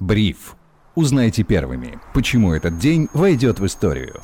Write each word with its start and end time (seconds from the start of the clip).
Бриф. 0.00 0.56
Узнайте 0.94 1.42
первыми, 1.42 2.00
почему 2.14 2.54
этот 2.54 2.78
день 2.78 3.08
войдет 3.12 3.60
в 3.60 3.66
историю. 3.66 4.22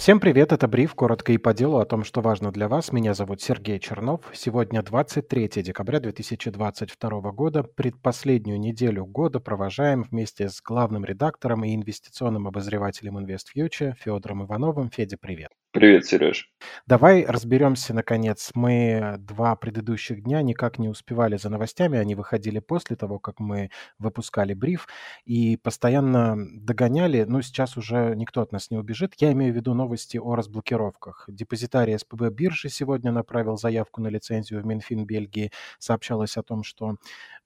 Всем 0.00 0.18
привет, 0.18 0.50
это 0.50 0.66
Бриф, 0.66 0.94
коротко 0.94 1.32
и 1.32 1.36
по 1.36 1.52
делу 1.52 1.76
о 1.76 1.84
том, 1.84 2.04
что 2.04 2.22
важно 2.22 2.50
для 2.50 2.68
вас. 2.68 2.90
Меня 2.90 3.12
зовут 3.12 3.42
Сергей 3.42 3.78
Чернов. 3.78 4.22
Сегодня 4.32 4.82
23 4.82 5.62
декабря 5.62 6.00
2022 6.00 7.20
года. 7.32 7.64
Предпоследнюю 7.64 8.58
неделю 8.58 9.04
года 9.04 9.40
провожаем 9.40 10.04
вместе 10.04 10.48
с 10.48 10.62
главным 10.62 11.04
редактором 11.04 11.64
и 11.64 11.74
инвестиционным 11.74 12.48
обозревателем 12.48 13.18
InvestFuture 13.18 13.92
Федором 14.02 14.46
Ивановым. 14.46 14.88
Федя, 14.88 15.18
привет. 15.20 15.50
Привет, 15.72 16.06
Сереж. 16.06 16.50
Давай 16.86 17.24
разберемся, 17.24 17.94
наконец. 17.94 18.50
Мы 18.54 19.16
два 19.18 19.54
предыдущих 19.54 20.24
дня 20.24 20.42
никак 20.42 20.78
не 20.78 20.88
успевали 20.88 21.36
за 21.36 21.48
новостями. 21.48 21.98
Они 21.98 22.16
выходили 22.16 22.58
после 22.58 22.96
того, 22.96 23.20
как 23.20 23.38
мы 23.38 23.70
выпускали 23.98 24.54
бриф. 24.54 24.88
И 25.26 25.56
постоянно 25.58 26.36
догоняли. 26.54 27.22
Но 27.22 27.42
сейчас 27.42 27.76
уже 27.76 28.14
никто 28.16 28.40
от 28.40 28.50
нас 28.50 28.70
не 28.70 28.78
убежит. 28.78 29.12
Я 29.18 29.30
имею 29.30 29.52
в 29.52 29.56
виду 29.56 29.74
новости 29.74 29.89
о 30.18 30.34
разблокировках. 30.34 31.24
Депозитарий 31.28 31.98
СПБ 31.98 32.30
биржи 32.30 32.68
сегодня 32.68 33.12
направил 33.12 33.56
заявку 33.56 34.00
на 34.00 34.08
лицензию 34.08 34.62
в 34.62 34.66
Минфин 34.66 35.04
Бельгии. 35.04 35.52
Сообщалось 35.78 36.36
о 36.36 36.42
том, 36.42 36.62
что 36.62 36.96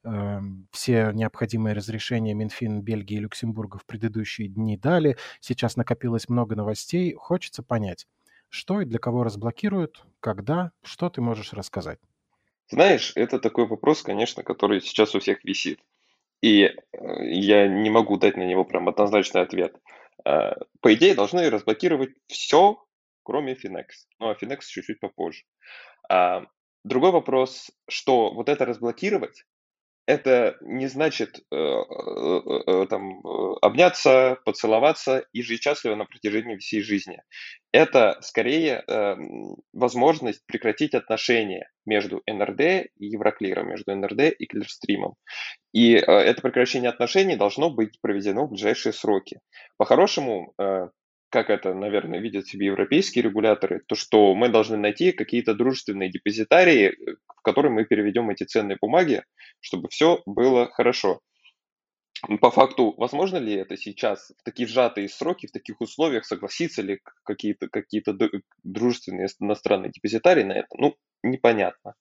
э, 0.05 0.41
все 0.71 1.11
необходимые 1.13 1.75
разрешения 1.75 2.35
Минфин 2.35 2.83
Бельгии 2.83 3.17
и 3.17 3.21
Люксембурга 3.21 3.79
в 3.79 3.87
предыдущие 3.87 4.49
дни 4.49 4.77
дали. 4.77 5.17
Сейчас 5.41 5.77
накопилось 5.77 6.29
много 6.29 6.57
новостей. 6.57 7.15
Хочется 7.15 7.63
понять, 7.63 8.07
что 8.49 8.81
и 8.81 8.85
для 8.85 8.99
кого 8.99 9.25
разблокируют, 9.25 10.05
когда, 10.21 10.73
что 10.83 11.11
ты 11.11 11.21
можешь 11.21 11.53
рассказать? 11.53 11.99
Знаешь, 12.69 13.13
это 13.15 13.39
такой 13.39 13.67
вопрос, 13.67 14.03
конечно, 14.03 14.43
который 14.43 14.81
сейчас 14.81 15.15
у 15.15 15.21
всех 15.21 15.45
висит. 15.45 15.81
И 16.41 16.65
э, 16.65 16.75
я 17.31 17.67
не 17.69 17.91
могу 17.91 18.17
дать 18.17 18.37
на 18.37 18.43
него 18.43 18.65
прям 18.65 18.89
однозначный 18.89 19.43
ответ. 19.43 19.77
Э, 20.25 20.53
по 20.81 20.95
идее, 20.95 21.15
должны 21.15 21.49
разблокировать 21.51 22.11
все, 22.27 22.83
кроме 23.23 23.55
Finex. 23.55 23.87
Ну, 24.19 24.31
а 24.31 24.35
Finex 24.35 24.61
чуть-чуть 24.67 25.01
попозже. 25.01 25.45
Другой 26.85 27.13
вопрос, 27.13 27.71
что 27.89 28.31
вот 28.35 28.51
это 28.51 28.67
разблокировать, 28.67 29.47
это 30.07 30.57
не 30.61 30.87
значит 30.87 31.39
э, 31.51 31.57
э, 31.57 32.41
э, 32.67 32.87
там, 32.89 33.21
обняться, 33.63 34.39
поцеловаться 34.45 35.25
и 35.33 35.43
жить 35.43 35.63
счастливо 35.63 35.95
на 35.95 36.05
протяжении 36.05 36.57
всей 36.57 36.83
жизни. 36.83 37.23
Это 37.73 38.19
скорее 38.21 38.85
возможность 39.73 40.47
прекратить 40.47 40.95
отношения 40.95 41.69
между 41.85 42.23
НРД 42.27 42.61
и 42.61 43.07
Евроклиром, 43.07 43.69
между 43.69 43.97
НРД 43.97 44.33
и 44.39 44.47
Клирстримом. 44.47 45.15
И 45.73 45.95
это 45.95 46.41
прекращение 46.41 46.91
отношений 46.91 47.35
должно 47.35 47.71
быть 47.71 48.01
проведено 48.01 48.47
в 48.47 48.51
ближайшие 48.51 48.93
сроки. 48.93 49.41
По-хорошему, 49.77 50.55
как 51.35 51.51
это, 51.51 51.75
наверное, 51.75 52.21
видят 52.21 52.47
себе 52.47 52.67
европейские 52.67 53.25
регуляторы, 53.25 53.83
то 53.89 53.97
что 53.97 54.37
мы 54.37 54.49
должны 54.49 54.77
найти 54.77 55.11
какие-то 55.11 55.53
дружественные 55.53 56.09
депозитарии, 56.09 56.91
э, 56.91 57.17
в 57.27 57.43
которые 57.43 57.73
мы 57.73 57.85
переведем 57.85 58.31
эти 58.31 58.45
ценные 58.45 58.79
бумаги, 58.81 59.25
чтобы 59.59 59.89
все 59.89 60.23
было 60.27 60.71
хорошо. 60.71 61.23
По 62.41 62.53
факту, 62.53 62.95
возможно 62.97 63.39
ли 63.39 63.53
это 63.53 63.77
сейчас 63.77 64.31
в 64.31 64.45
такие 64.45 64.69
сжатые 64.69 65.09
сроки, 65.09 65.49
в 65.49 65.51
таких 65.51 65.81
условиях, 65.81 66.25
согласиться 66.25 66.83
ли 66.83 67.01
какие-то 67.25 67.69
какие 67.69 68.05
дружественные 68.63 69.27
иностранные 69.41 69.91
депозитарии 69.91 70.45
на 70.45 70.53
это? 70.53 70.69
Ну, 70.79 70.95
непонятно. 71.25 71.95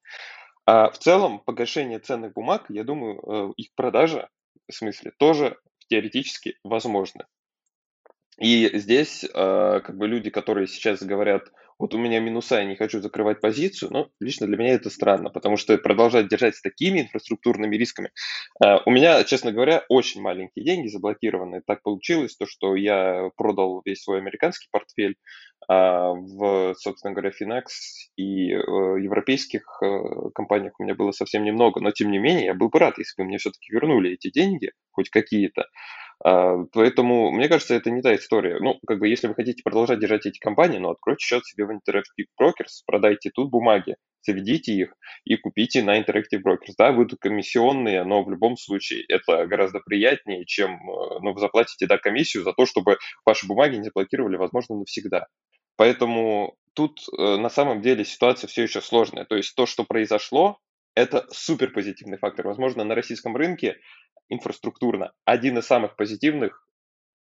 А 0.67 0.91
в 0.91 0.99
целом, 0.99 1.39
погашение 1.39 1.97
ценных 1.97 2.33
бумаг, 2.33 2.67
я 2.69 2.83
думаю, 2.83 3.17
э, 3.17 3.53
их 3.57 3.69
продажа, 3.73 4.29
в 4.69 4.75
смысле, 4.75 5.11
тоже 5.17 5.57
теоретически 5.89 6.55
возможно. 6.63 7.25
И 8.39 8.69
здесь, 8.77 9.23
э, 9.23 9.29
как 9.33 9.97
бы 9.97 10.07
люди, 10.07 10.29
которые 10.29 10.67
сейчас 10.67 11.03
говорят, 11.03 11.43
вот 11.79 11.93
у 11.93 11.97
меня 11.97 12.19
минуса, 12.19 12.59
я 12.59 12.65
не 12.65 12.75
хочу 12.75 13.01
закрывать 13.01 13.41
позицию, 13.41 13.91
ну, 13.91 14.07
лично 14.19 14.47
для 14.47 14.57
меня 14.57 14.73
это 14.73 14.89
странно, 14.89 15.29
потому 15.29 15.57
что 15.57 15.77
продолжать 15.77 16.27
держать 16.27 16.55
с 16.55 16.61
такими 16.61 17.01
инфраструктурными 17.01 17.75
рисками. 17.75 18.11
Э, 18.63 18.77
у 18.85 18.91
меня, 18.91 19.23
честно 19.23 19.51
говоря, 19.51 19.83
очень 19.89 20.21
маленькие 20.21 20.65
деньги 20.65 20.87
заблокированы. 20.87 21.61
Так 21.65 21.81
получилось, 21.83 22.35
то, 22.35 22.45
что 22.45 22.75
я 22.75 23.29
продал 23.37 23.81
весь 23.85 24.01
свой 24.03 24.19
американский 24.19 24.67
портфель 24.71 25.15
э, 25.69 25.73
в, 25.73 26.73
собственно 26.77 27.13
говоря, 27.13 27.31
Finex 27.31 27.65
и 28.15 28.51
э, 28.51 28.55
европейских 28.55 29.63
э, 29.83 30.29
компаниях 30.33 30.73
у 30.79 30.83
меня 30.83 30.95
было 30.95 31.11
совсем 31.11 31.43
немного, 31.43 31.81
но 31.81 31.91
тем 31.91 32.11
не 32.11 32.17
менее 32.17 32.45
я 32.45 32.53
был 32.53 32.69
бы 32.69 32.79
рад, 32.79 32.97
если 32.97 33.21
бы 33.21 33.27
мне 33.27 33.37
все-таки 33.37 33.71
вернули 33.71 34.13
эти 34.13 34.31
деньги, 34.31 34.71
хоть 34.91 35.09
какие-то. 35.09 35.65
А, 36.25 36.63
поэтому, 36.71 37.31
мне 37.31 37.49
кажется, 37.49 37.75
это 37.75 37.91
не 37.91 38.01
та 38.01 38.15
история. 38.15 38.59
Ну, 38.59 38.79
как 38.87 38.99
бы, 38.99 39.07
если 39.09 39.27
вы 39.27 39.35
хотите 39.35 39.61
продолжать 39.61 39.99
держать 39.99 40.25
эти 40.25 40.39
компании, 40.39 40.77
ну, 40.77 40.89
откройте 40.89 41.25
счет 41.25 41.45
себе 41.45 41.65
в 41.65 41.71
Interactive 41.71 42.27
Brokers, 42.39 42.81
продайте 42.85 43.29
тут 43.29 43.49
бумаги, 43.51 43.97
заведите 44.21 44.71
их 44.71 44.93
и 45.25 45.35
купите 45.35 45.83
на 45.83 45.99
Interactive 45.99 46.41
Brokers. 46.45 46.75
Да, 46.77 46.93
будут 46.93 47.19
комиссионные, 47.19 48.05
но 48.05 48.23
в 48.23 48.31
любом 48.31 48.55
случае 48.55 49.03
это 49.09 49.45
гораздо 49.47 49.81
приятнее, 49.81 50.45
чем, 50.45 50.75
э, 50.75 51.19
ну, 51.21 51.33
вы 51.33 51.39
заплатите, 51.41 51.87
да, 51.87 51.97
комиссию 51.97 52.43
за 52.43 52.53
то, 52.53 52.65
чтобы 52.65 52.97
ваши 53.25 53.45
бумаги 53.45 53.75
не 53.75 53.83
заблокировали, 53.83 54.37
возможно, 54.37 54.77
навсегда. 54.77 55.27
Поэтому 55.75 56.55
тут 56.73 57.01
э, 57.17 57.35
на 57.35 57.49
самом 57.49 57.81
деле 57.81 58.05
ситуация 58.05 58.47
все 58.47 58.63
еще 58.63 58.79
сложная. 58.79 59.25
То 59.25 59.35
есть 59.35 59.53
то, 59.55 59.65
что 59.65 59.83
произошло, 59.83 60.57
это 60.95 61.25
супер 61.31 61.71
позитивный 61.71 62.17
фактор. 62.17 62.47
Возможно, 62.47 62.83
на 62.83 62.95
российском 62.95 63.35
рынке 63.35 63.77
инфраструктурно 64.29 65.13
один 65.25 65.57
из 65.57 65.65
самых 65.65 65.95
позитивных, 65.95 66.67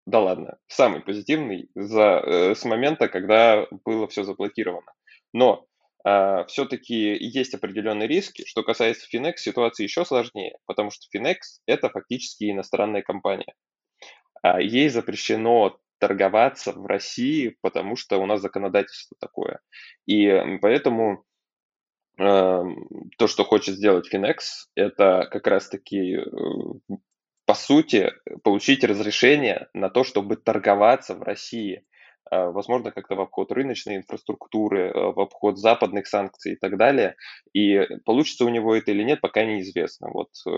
да 0.06 0.20
ладно, 0.20 0.58
самый 0.66 1.00
позитивный 1.00 1.68
за, 1.74 2.22
э, 2.24 2.54
с 2.54 2.64
момента, 2.64 3.08
когда 3.08 3.66
было 3.84 4.08
все 4.08 4.24
заблокировано. 4.24 4.92
Но 5.32 5.66
э, 6.04 6.08
а, 6.08 6.44
все-таки 6.46 7.14
есть 7.14 7.54
определенные 7.54 8.08
риски. 8.08 8.44
Что 8.46 8.62
касается 8.62 9.06
Finex, 9.14 9.36
ситуация 9.36 9.84
еще 9.84 10.04
сложнее, 10.04 10.58
потому 10.66 10.91
что 10.91 11.06
Finex– 11.16 11.36
это 11.66 11.88
фактически 11.88 12.50
иностранная 12.50 13.02
компания. 13.02 13.54
А 14.42 14.60
ей 14.60 14.88
запрещено 14.88 15.78
торговаться 15.98 16.72
в 16.72 16.84
России, 16.86 17.56
потому 17.60 17.94
что 17.94 18.18
у 18.18 18.26
нас 18.26 18.41
законодательство 18.41 19.16
такое. 19.20 19.60
И 20.04 20.58
поэтому 20.60 21.24
то, 22.22 23.27
что 23.27 23.44
хочет 23.44 23.77
сделать 23.77 24.12
Finex, 24.12 24.37
это 24.75 25.28
как 25.31 25.47
раз-таки, 25.47 26.16
э, 26.16 26.25
по 27.47 27.55
сути, 27.55 28.12
получить 28.44 28.84
разрешение 28.84 29.69
на 29.75 29.91
то, 29.91 30.05
чтобы 30.05 30.37
торговаться 30.37 31.15
в 31.15 31.22
России. 31.22 31.84
А, 32.32 32.50
возможно, 32.50 32.93
как-то 32.93 33.15
в 33.15 33.20
обход 33.20 33.53
рыночной 33.53 33.97
инфраструктуры, 33.97 34.88
э, 34.88 35.12
в 35.12 35.20
обход 35.20 35.59
западных 35.59 36.06
санкций 36.06 36.54
и 36.54 36.56
так 36.56 36.78
далее. 36.78 37.15
И 37.53 37.78
получится 38.06 38.47
у 38.47 38.48
него 38.48 38.75
это 38.75 38.91
или 38.91 39.03
нет, 39.03 39.20
пока 39.20 39.44
неизвестно. 39.44 40.09
Вот, 40.09 40.31
э, 40.47 40.50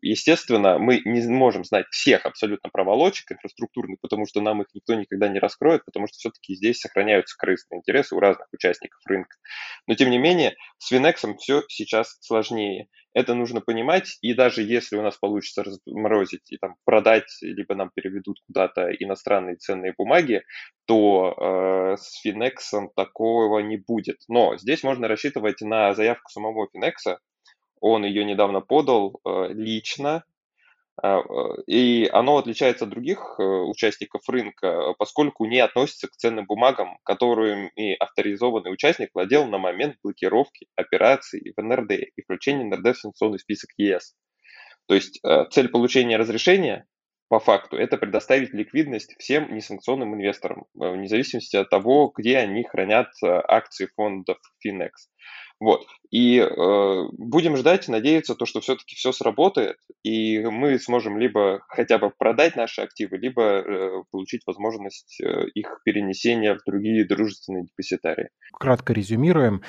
естественно, 0.00 0.78
мы 0.80 1.00
не 1.04 1.24
можем 1.28 1.62
знать 1.62 1.86
всех 1.92 2.26
абсолютно 2.26 2.70
проволочек 2.70 3.30
инфраструктурных, 3.30 4.00
потому 4.00 4.26
что 4.26 4.40
нам 4.40 4.62
их 4.62 4.68
никто 4.74 4.94
никогда 4.94 5.28
не 5.28 5.38
раскроет, 5.38 5.84
потому 5.84 6.08
что 6.08 6.16
все-таки 6.16 6.56
здесь 6.56 6.80
сохраняются 6.80 7.36
корыстные 7.38 7.78
интересы 7.78 8.16
у 8.16 8.18
разных 8.18 8.48
участников 8.52 9.00
рынка. 9.06 9.36
Но, 9.86 9.94
тем 9.94 10.10
не 10.10 10.18
менее, 10.18 10.56
с 10.78 10.90
Винексом 10.90 11.36
все 11.36 11.62
сейчас 11.68 12.16
сложнее. 12.20 12.88
Это 13.14 13.34
нужно 13.34 13.60
понимать, 13.60 14.18
и 14.22 14.32
даже 14.32 14.62
если 14.62 14.96
у 14.96 15.02
нас 15.02 15.18
получится 15.18 15.62
разморозить 15.62 16.50
и 16.50 16.56
там 16.56 16.76
продать, 16.84 17.28
либо 17.42 17.74
нам 17.74 17.90
переведут 17.94 18.38
куда-то 18.46 18.90
иностранные 18.90 19.56
ценные 19.56 19.94
бумаги, 19.96 20.42
то 20.86 21.34
э, 21.36 21.96
с 21.98 22.24
Finex 22.24 22.88
такого 22.96 23.58
не 23.58 23.76
будет. 23.76 24.18
Но 24.28 24.56
здесь 24.56 24.82
можно 24.82 25.08
рассчитывать 25.08 25.60
на 25.60 25.92
заявку 25.92 26.30
самого 26.30 26.68
Finex. 26.74 27.18
Он 27.80 28.04
ее 28.04 28.24
недавно 28.24 28.60
подал 28.60 29.20
э, 29.24 29.48
лично, 29.52 30.24
и 31.66 32.08
оно 32.12 32.36
отличается 32.36 32.84
от 32.84 32.90
других 32.90 33.36
э, 33.38 33.42
участников 33.42 34.28
рынка, 34.28 34.94
поскольку 34.98 35.46
не 35.46 35.58
относится 35.58 36.06
к 36.06 36.16
ценным 36.16 36.46
бумагам, 36.46 36.98
которыми 37.04 37.96
авторизованный 37.98 38.72
участник 38.72 39.10
владел 39.14 39.46
на 39.46 39.58
момент 39.58 39.96
блокировки 40.02 40.66
операций 40.76 41.54
в 41.56 41.62
НРД 41.62 41.92
и 41.92 42.22
включения 42.22 42.64
НРД 42.64 42.96
в 42.96 43.00
санкционный 43.00 43.38
список 43.38 43.70
ЕС. 43.78 44.14
То 44.86 44.94
есть 44.94 45.18
э, 45.24 45.46
цель 45.50 45.68
получения 45.68 46.18
разрешения 46.18 46.86
по 47.28 47.40
факту 47.40 47.78
это 47.78 47.96
предоставить 47.96 48.52
ликвидность 48.52 49.14
всем 49.18 49.54
несанкционным 49.54 50.14
инвесторам, 50.14 50.66
вне 50.74 51.08
зависимости 51.08 51.56
от 51.56 51.70
того, 51.70 52.12
где 52.14 52.36
они 52.36 52.62
хранят 52.64 53.08
акции 53.22 53.88
фондов 53.96 54.36
Finex. 54.62 54.90
Вот. 55.62 55.86
И 56.10 56.38
э, 56.40 57.04
будем 57.12 57.56
ждать, 57.56 57.86
надеяться, 57.86 58.34
то, 58.34 58.46
что 58.46 58.60
все-таки 58.60 58.96
все 58.96 59.12
сработает, 59.12 59.76
и 60.02 60.40
мы 60.40 60.78
сможем 60.80 61.16
либо 61.18 61.60
хотя 61.68 61.98
бы 61.98 62.10
продать 62.10 62.56
наши 62.56 62.82
активы, 62.82 63.16
либо 63.16 63.42
э, 63.42 64.02
получить 64.10 64.42
возможность 64.44 65.20
э, 65.22 65.46
их 65.54 65.80
перенесения 65.84 66.56
в 66.56 66.64
другие 66.66 67.06
дружественные 67.06 67.64
депозитарии. 67.66 68.28
Кратко 68.58 68.92
резюмируем. 68.92 69.62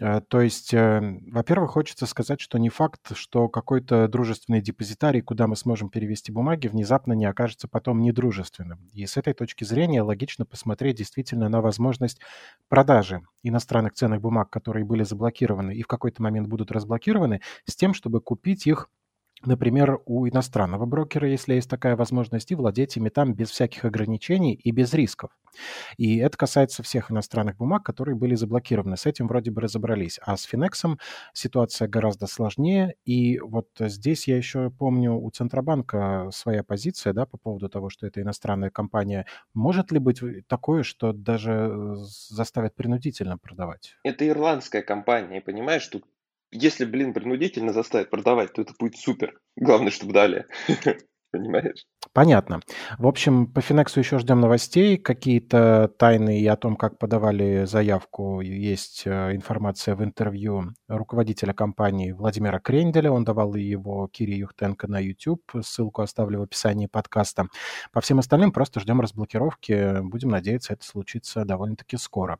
Э, 0.00 0.20
то 0.20 0.42
есть, 0.42 0.74
э, 0.74 1.00
во-первых, 1.32 1.70
хочется 1.70 2.04
сказать, 2.04 2.42
что 2.42 2.58
не 2.58 2.68
факт, 2.68 3.16
что 3.16 3.48
какой-то 3.48 4.06
дружественный 4.06 4.60
депозитарий, 4.60 5.22
куда 5.22 5.46
мы 5.46 5.56
сможем 5.56 5.88
перевести 5.88 6.30
бумаги, 6.30 6.68
внезапно 6.68 7.14
не 7.14 7.24
окажется 7.24 7.66
потом 7.66 8.02
недружественным. 8.02 8.88
И 8.92 9.06
с 9.06 9.16
этой 9.16 9.32
точки 9.32 9.64
зрения 9.64 10.02
логично 10.02 10.44
посмотреть 10.44 10.98
действительно 10.98 11.48
на 11.48 11.62
возможность 11.62 12.20
продажи 12.68 13.22
иностранных 13.42 13.94
ценных 13.94 14.20
бумаг, 14.20 14.50
которые 14.50 14.84
были 14.84 15.02
заблокированы 15.02 15.37
и 15.70 15.82
в 15.82 15.86
какой-то 15.86 16.22
момент 16.22 16.48
будут 16.48 16.70
разблокированы, 16.70 17.40
с 17.64 17.76
тем, 17.76 17.94
чтобы 17.94 18.20
купить 18.20 18.66
их 18.66 18.88
например, 19.44 20.00
у 20.06 20.28
иностранного 20.28 20.86
брокера, 20.86 21.28
если 21.28 21.54
есть 21.54 21.70
такая 21.70 21.96
возможность, 21.96 22.50
и 22.50 22.54
владеть 22.54 22.96
ими 22.96 23.08
там 23.08 23.34
без 23.34 23.50
всяких 23.50 23.84
ограничений 23.84 24.54
и 24.54 24.70
без 24.70 24.92
рисков. 24.94 25.30
И 25.96 26.18
это 26.18 26.36
касается 26.36 26.82
всех 26.82 27.10
иностранных 27.10 27.56
бумаг, 27.56 27.84
которые 27.84 28.14
были 28.14 28.34
заблокированы. 28.34 28.96
С 28.96 29.06
этим 29.06 29.28
вроде 29.28 29.50
бы 29.50 29.60
разобрались. 29.60 30.18
А 30.22 30.36
с 30.36 30.42
Финексом 30.42 30.98
ситуация 31.32 31.88
гораздо 31.88 32.26
сложнее. 32.26 32.94
И 33.04 33.38
вот 33.40 33.68
здесь 33.78 34.28
я 34.28 34.36
еще 34.36 34.70
помню 34.70 35.14
у 35.14 35.30
Центробанка 35.30 36.30
своя 36.32 36.62
позиция 36.62 37.12
да, 37.12 37.26
по 37.26 37.38
поводу 37.38 37.68
того, 37.68 37.90
что 37.90 38.06
это 38.06 38.20
иностранная 38.20 38.70
компания. 38.70 39.26
Может 39.54 39.92
ли 39.92 39.98
быть 39.98 40.20
такое, 40.46 40.82
что 40.82 41.12
даже 41.12 41.52
э, 41.52 41.94
заставят 41.96 42.74
принудительно 42.74 43.38
продавать? 43.38 43.96
Это 44.04 44.26
ирландская 44.28 44.82
компания, 44.82 45.40
понимаешь? 45.40 45.86
Тут 45.86 46.04
если, 46.50 46.84
блин, 46.84 47.12
принудительно 47.12 47.72
заставить 47.72 48.10
продавать, 48.10 48.52
то 48.52 48.62
это 48.62 48.72
будет 48.78 48.96
супер. 48.96 49.38
Главное, 49.56 49.90
чтобы 49.90 50.12
дали. 50.12 50.46
Понимаешь? 51.30 51.84
Понятно. 52.14 52.60
В 52.96 53.06
общем, 53.06 53.46
по 53.46 53.60
Финексу 53.60 54.00
еще 54.00 54.18
ждем 54.18 54.40
новостей. 54.40 54.96
Какие-то 54.96 55.92
тайны 55.98 56.40
и 56.40 56.46
о 56.46 56.56
том, 56.56 56.74
как 56.74 56.98
подавали 56.98 57.64
заявку, 57.66 58.40
есть 58.40 59.02
э, 59.04 59.34
информация 59.34 59.94
в 59.94 60.02
интервью 60.02 60.72
руководителя 60.88 61.52
компании 61.52 62.12
Владимира 62.12 62.58
Кренделя. 62.60 63.10
Он 63.10 63.24
давал 63.24 63.54
его 63.54 64.08
Кире 64.08 64.38
Юхтенко 64.38 64.88
на 64.88 64.98
YouTube. 65.00 65.42
Ссылку 65.60 66.00
оставлю 66.00 66.40
в 66.40 66.42
описании 66.42 66.86
подкаста. 66.86 67.48
По 67.92 68.00
всем 68.00 68.20
остальным 68.20 68.50
просто 68.50 68.80
ждем 68.80 69.00
разблокировки. 69.02 70.00
Будем 70.00 70.30
надеяться, 70.30 70.72
это 70.72 70.84
случится 70.84 71.44
довольно-таки 71.44 71.98
скоро. 71.98 72.38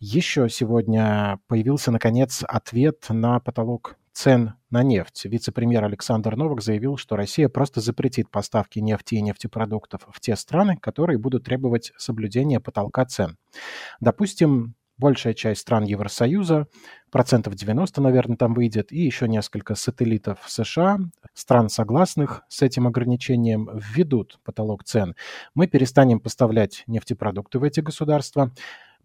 Еще 0.00 0.48
сегодня 0.48 1.38
появился, 1.48 1.90
наконец, 1.90 2.42
ответ 2.48 3.04
на 3.10 3.40
потолок 3.40 3.96
цен 4.16 4.54
на 4.70 4.82
нефть. 4.82 5.26
Вице-премьер 5.26 5.84
Александр 5.84 6.36
Новак 6.36 6.62
заявил, 6.62 6.96
что 6.96 7.16
Россия 7.16 7.50
просто 7.50 7.82
запретит 7.82 8.30
поставки 8.30 8.78
нефти 8.78 9.16
и 9.16 9.20
нефтепродуктов 9.20 10.08
в 10.10 10.20
те 10.20 10.36
страны, 10.36 10.78
которые 10.78 11.18
будут 11.18 11.44
требовать 11.44 11.92
соблюдения 11.98 12.58
потолка 12.58 13.04
цен. 13.04 13.36
Допустим, 14.00 14.74
большая 14.96 15.34
часть 15.34 15.60
стран 15.60 15.84
Евросоюза, 15.84 16.66
процентов 17.10 17.56
90, 17.56 18.00
наверное, 18.00 18.38
там 18.38 18.54
выйдет, 18.54 18.90
и 18.90 19.02
еще 19.02 19.28
несколько 19.28 19.74
сателлитов 19.74 20.38
США, 20.46 20.98
стран, 21.34 21.68
согласных 21.68 22.42
с 22.48 22.62
этим 22.62 22.86
ограничением, 22.86 23.68
введут 23.74 24.40
потолок 24.44 24.84
цен. 24.84 25.14
Мы 25.54 25.66
перестанем 25.66 26.20
поставлять 26.20 26.84
нефтепродукты 26.86 27.58
в 27.58 27.64
эти 27.64 27.80
государства, 27.80 28.50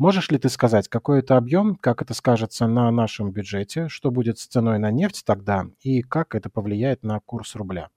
Можешь 0.02 0.32
ли 0.32 0.40
ты 0.40 0.50
сказать, 0.50 0.88
какой 0.88 1.20
это 1.20 1.38
объем, 1.38 1.76
как 1.76 2.02
это 2.02 2.16
скажется 2.16 2.66
на 2.66 2.90
нашем 2.90 3.32
бюджете, 3.32 3.88
что 3.88 4.10
будет 4.10 4.40
с 4.40 4.48
ценой 4.48 4.80
на 4.80 4.90
нефть 4.90 5.22
тогда 5.24 5.68
и 5.80 6.02
как 6.02 6.34
это 6.34 6.50
повлияет 6.50 7.04
на 7.04 7.20
курс 7.20 7.54
рубля? 7.54 7.92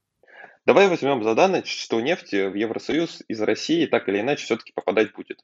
Давай 0.66 0.88
возьмем 0.88 1.24
за 1.24 1.34
данность, 1.34 1.68
что 1.68 2.02
нефть 2.02 2.32
в 2.32 2.52
Евросоюз 2.52 3.22
из 3.26 3.40
России 3.40 3.86
так 3.86 4.06
или 4.10 4.20
иначе 4.20 4.44
все-таки 4.44 4.72
попадать 4.74 5.14
будет. 5.14 5.40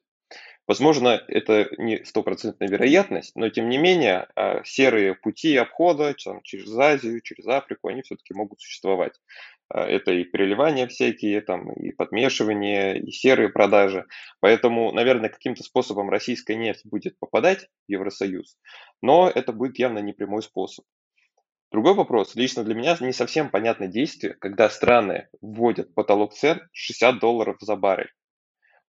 Возможно, 0.66 1.24
это 1.28 1.70
не 1.78 2.04
стопроцентная 2.04 2.68
вероятность, 2.68 3.34
но 3.36 3.48
тем 3.48 3.70
не 3.70 3.78
менее 3.78 4.28
а, 4.36 4.62
серые 4.62 5.14
пути 5.14 5.56
обхода 5.56 6.14
там, 6.22 6.42
через 6.42 6.76
Азию, 6.76 7.22
через 7.22 7.46
Африку, 7.46 7.88
они 7.88 8.02
все-таки 8.02 8.34
могут 8.34 8.60
существовать. 8.60 9.14
А, 9.72 9.86
это 9.86 10.12
и 10.12 10.24
переливания 10.24 10.86
всякие, 10.86 11.40
там, 11.40 11.72
и 11.72 11.92
подмешивание, 11.92 13.00
и 13.00 13.12
серые 13.12 13.48
продажи. 13.48 14.06
Поэтому, 14.40 14.92
наверное, 14.92 15.30
каким-то 15.30 15.62
способом 15.62 16.10
российская 16.10 16.56
нефть 16.56 16.84
будет 16.84 17.18
попадать 17.18 17.68
в 17.86 17.92
Евросоюз, 17.92 18.58
но 19.00 19.30
это 19.32 19.52
будет 19.52 19.78
явно 19.78 20.00
не 20.00 20.12
прямой 20.12 20.42
способ. 20.42 20.84
Другой 21.70 21.94
вопрос. 21.94 22.34
Лично 22.34 22.64
для 22.64 22.74
меня 22.74 22.96
не 22.98 23.12
совсем 23.12 23.48
понятное 23.48 23.86
действие, 23.86 24.34
когда 24.34 24.68
страны 24.68 25.28
вводят 25.40 25.94
потолок 25.94 26.34
цен 26.34 26.60
60 26.72 27.20
долларов 27.20 27.56
за 27.60 27.76
баррель. 27.76 28.10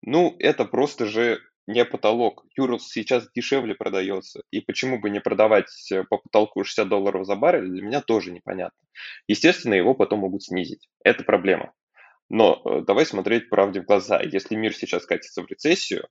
Ну, 0.03 0.37
это 0.39 0.65
просто 0.65 1.07
же 1.07 1.41
не 1.69 1.85
потолок. 1.85 2.47
Юрлс 2.57 2.89
сейчас 2.89 3.31
дешевле 3.33 3.75
продается. 3.75 4.43
И 4.51 4.61
почему 4.61 4.99
бы 4.99 5.11
не 5.11 5.21
продавать 5.21 5.71
э, 5.93 6.03
по 6.05 6.17
потолку 6.17 6.65
60 6.65 6.89
долларов 6.89 7.27
за 7.27 7.37
баррель, 7.37 7.69
для 7.69 7.83
меня 7.83 8.01
тоже 8.01 8.33
непонятно. 8.33 8.79
Естественно, 9.29 9.75
его 9.75 9.95
потом 9.95 10.21
могут 10.21 10.43
снизить. 10.43 10.89
Это 11.05 11.25
проблема. 11.25 11.73
Но 12.31 12.63
э, 12.65 12.81
давай 12.87 13.05
смотреть 13.05 13.51
правде 13.51 13.83
в 13.83 13.85
глаза. 13.85 14.21
Если 14.23 14.57
мир 14.57 14.75
сейчас 14.75 15.05
катится 15.05 15.43
в 15.43 15.47
рецессию, 15.47 16.09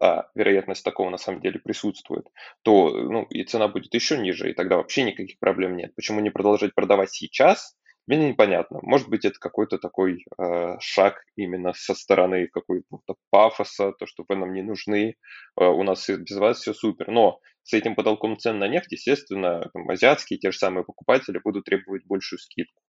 а 0.00 0.28
вероятность 0.34 0.84
такого 0.84 1.08
на 1.08 1.18
самом 1.18 1.40
деле 1.40 1.60
присутствует, 1.60 2.26
то 2.62 2.90
ну, 2.90 3.22
и 3.30 3.44
цена 3.44 3.68
будет 3.68 3.94
еще 3.94 4.18
ниже, 4.18 4.50
и 4.50 4.54
тогда 4.54 4.76
вообще 4.76 5.04
никаких 5.04 5.38
проблем 5.38 5.76
нет. 5.76 5.94
Почему 5.94 6.20
не 6.20 6.30
продолжать 6.30 6.74
продавать 6.74 7.12
сейчас, 7.12 7.76
мне 8.06 8.28
непонятно. 8.28 8.78
Может 8.82 9.08
быть, 9.08 9.24
это 9.24 9.38
какой-то 9.38 9.78
такой 9.78 10.24
э, 10.38 10.76
шаг 10.80 11.24
именно 11.34 11.72
со 11.74 11.94
стороны 11.94 12.46
какого-то 12.46 13.16
пафоса, 13.30 13.92
то, 13.92 14.06
что 14.06 14.24
вы 14.28 14.36
нам 14.36 14.52
не 14.52 14.62
нужны, 14.62 15.16
э, 15.60 15.64
у 15.64 15.82
нас 15.82 16.08
без 16.08 16.36
вас 16.36 16.60
все 16.60 16.72
супер. 16.72 17.08
Но 17.08 17.40
с 17.64 17.72
этим 17.72 17.96
потолком 17.96 18.38
цен 18.38 18.58
на 18.58 18.68
нефть, 18.68 18.92
естественно, 18.92 19.68
там, 19.72 19.90
азиатские 19.90 20.38
те 20.38 20.52
же 20.52 20.58
самые 20.58 20.84
покупатели 20.84 21.40
будут 21.42 21.64
требовать 21.64 22.06
большую 22.06 22.38
скидку. 22.38 22.80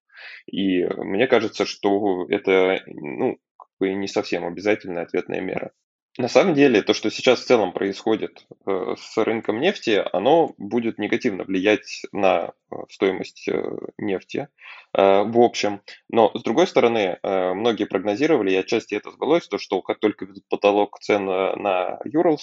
И 0.45 0.83
мне 0.83 1.27
кажется, 1.27 1.65
что 1.65 2.27
это 2.29 2.81
ну, 2.85 3.37
как 3.57 3.69
бы 3.79 3.93
не 3.93 4.07
совсем 4.07 4.45
обязательная 4.45 5.03
ответная 5.03 5.41
мера. 5.41 5.71
На 6.17 6.27
самом 6.29 6.55
деле, 6.55 6.81
то, 6.81 6.95
что 6.95 7.11
сейчас 7.11 7.41
в 7.41 7.45
целом 7.45 7.73
происходит 7.73 8.47
э, 8.65 8.95
с 8.97 9.17
рынком 9.17 9.59
нефти, 9.59 10.03
оно 10.13 10.55
будет 10.57 10.97
негативно 10.97 11.43
влиять 11.43 12.01
на 12.11 12.53
э, 12.71 12.75
стоимость 12.89 13.47
э, 13.47 13.63
нефти 13.99 14.47
в 14.93 15.39
общем. 15.43 15.81
Но, 16.09 16.31
с 16.33 16.41
другой 16.41 16.65
стороны, 16.65 17.19
многие 17.21 17.83
прогнозировали, 17.83 18.51
и 18.51 18.55
отчасти 18.55 18.95
это 18.95 19.11
сбылось, 19.11 19.47
то, 19.47 19.59
что 19.59 19.81
как 19.83 19.99
только 19.99 20.25
ведут 20.25 20.43
потолок 20.49 20.97
цен 20.99 21.25
на 21.25 21.99
Urals, 22.03 22.39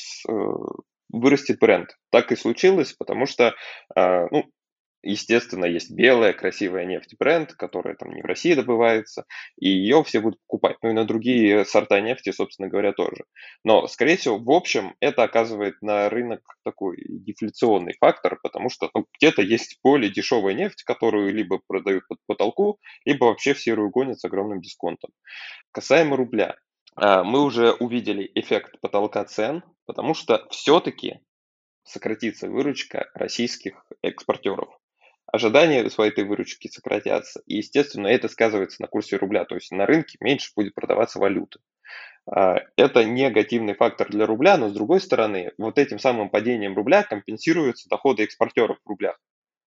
вырастет 1.09 1.59
бренд. 1.59 1.97
Так 2.11 2.31
и 2.31 2.37
случилось, 2.37 2.93
потому 2.93 3.27
что 3.27 3.55
ну, 3.97 4.45
Естественно, 5.07 5.67
есть 5.67 5.91
белая 5.91 6.33
красивая 6.33 6.87
нефть 6.87 7.15
бренд, 7.19 7.53
которая 7.53 7.95
там 7.95 8.15
не 8.15 8.23
в 8.23 8.25
России 8.25 8.55
добывается, 8.55 9.27
и 9.59 9.69
ее 9.69 10.03
все 10.03 10.21
будут 10.21 10.41
покупать. 10.47 10.79
Ну 10.83 10.91
и 10.91 10.93
на 10.95 11.05
другие 11.05 11.67
сорта 11.67 12.01
нефти, 12.01 12.33
собственно 12.33 12.69
говоря, 12.69 12.93
тоже. 12.93 13.25
Но, 13.65 13.87
скорее 13.87 14.17
всего, 14.17 14.39
в 14.39 14.51
общем, 14.51 14.97
это 15.01 15.23
оказывает 15.23 15.83
на 15.83 16.09
рынок 16.09 16.41
такой 16.65 16.97
дефляционный 17.07 17.95
фактор, 18.01 18.39
потому 18.43 18.71
что 18.71 18.91
ну, 18.95 19.05
где-то 19.19 19.43
есть 19.43 19.79
более 19.85 20.11
дешевая 20.11 20.55
нефть, 20.55 20.85
которую 20.85 21.35
либо 21.35 21.61
продают 21.67 22.09
под 22.09 22.19
потолку, 22.27 22.79
либо 23.05 23.27
вообще 23.27 23.53
в 23.53 23.61
серую 23.61 23.91
гонят 23.91 24.19
с 24.19 24.25
огромным 24.25 24.63
дисконтом. 24.63 25.11
Касаемо 25.71 26.17
рубля. 26.17 26.57
А, 26.97 27.25
мы 27.25 27.43
уже 27.43 27.73
увидели 27.73 28.31
эффект 28.35 28.81
потолка 28.81 29.23
цен, 29.27 29.65
потому 29.85 30.15
что 30.15 30.47
все-таки 30.51 31.21
сократится 31.83 32.49
выручка 32.49 33.11
российских 33.13 33.85
экспортеров 34.01 34.79
ожидания 35.35 35.89
своей 35.91 36.13
этой 36.13 36.25
выручки 36.25 36.69
сократятся. 36.69 37.43
И, 37.47 37.57
естественно, 37.57 38.07
это 38.07 38.29
сказывается 38.29 38.81
на 38.81 38.89
курсе 38.89 39.17
рубля, 39.17 39.45
то 39.45 39.57
есть 39.57 39.73
на 39.73 39.87
рынке 39.87 40.17
меньше 40.21 40.53
будет 40.55 40.75
продаваться 40.75 41.19
валюты. 41.19 41.61
А, 42.27 42.61
это 42.77 43.05
негативный 43.05 43.75
фактор 43.75 44.09
для 44.09 44.27
рубля, 44.27 44.57
но 44.57 44.69
с 44.69 44.73
другой 44.73 45.01
стороны, 45.01 45.53
вот 45.59 45.79
этим 45.79 45.99
самым 45.99 46.31
падением 46.31 46.77
рубля 46.77 47.03
компенсируются 47.03 47.89
доходы 47.89 48.23
экспортеров 48.25 48.79
в 48.85 48.89
рублях. 48.89 49.19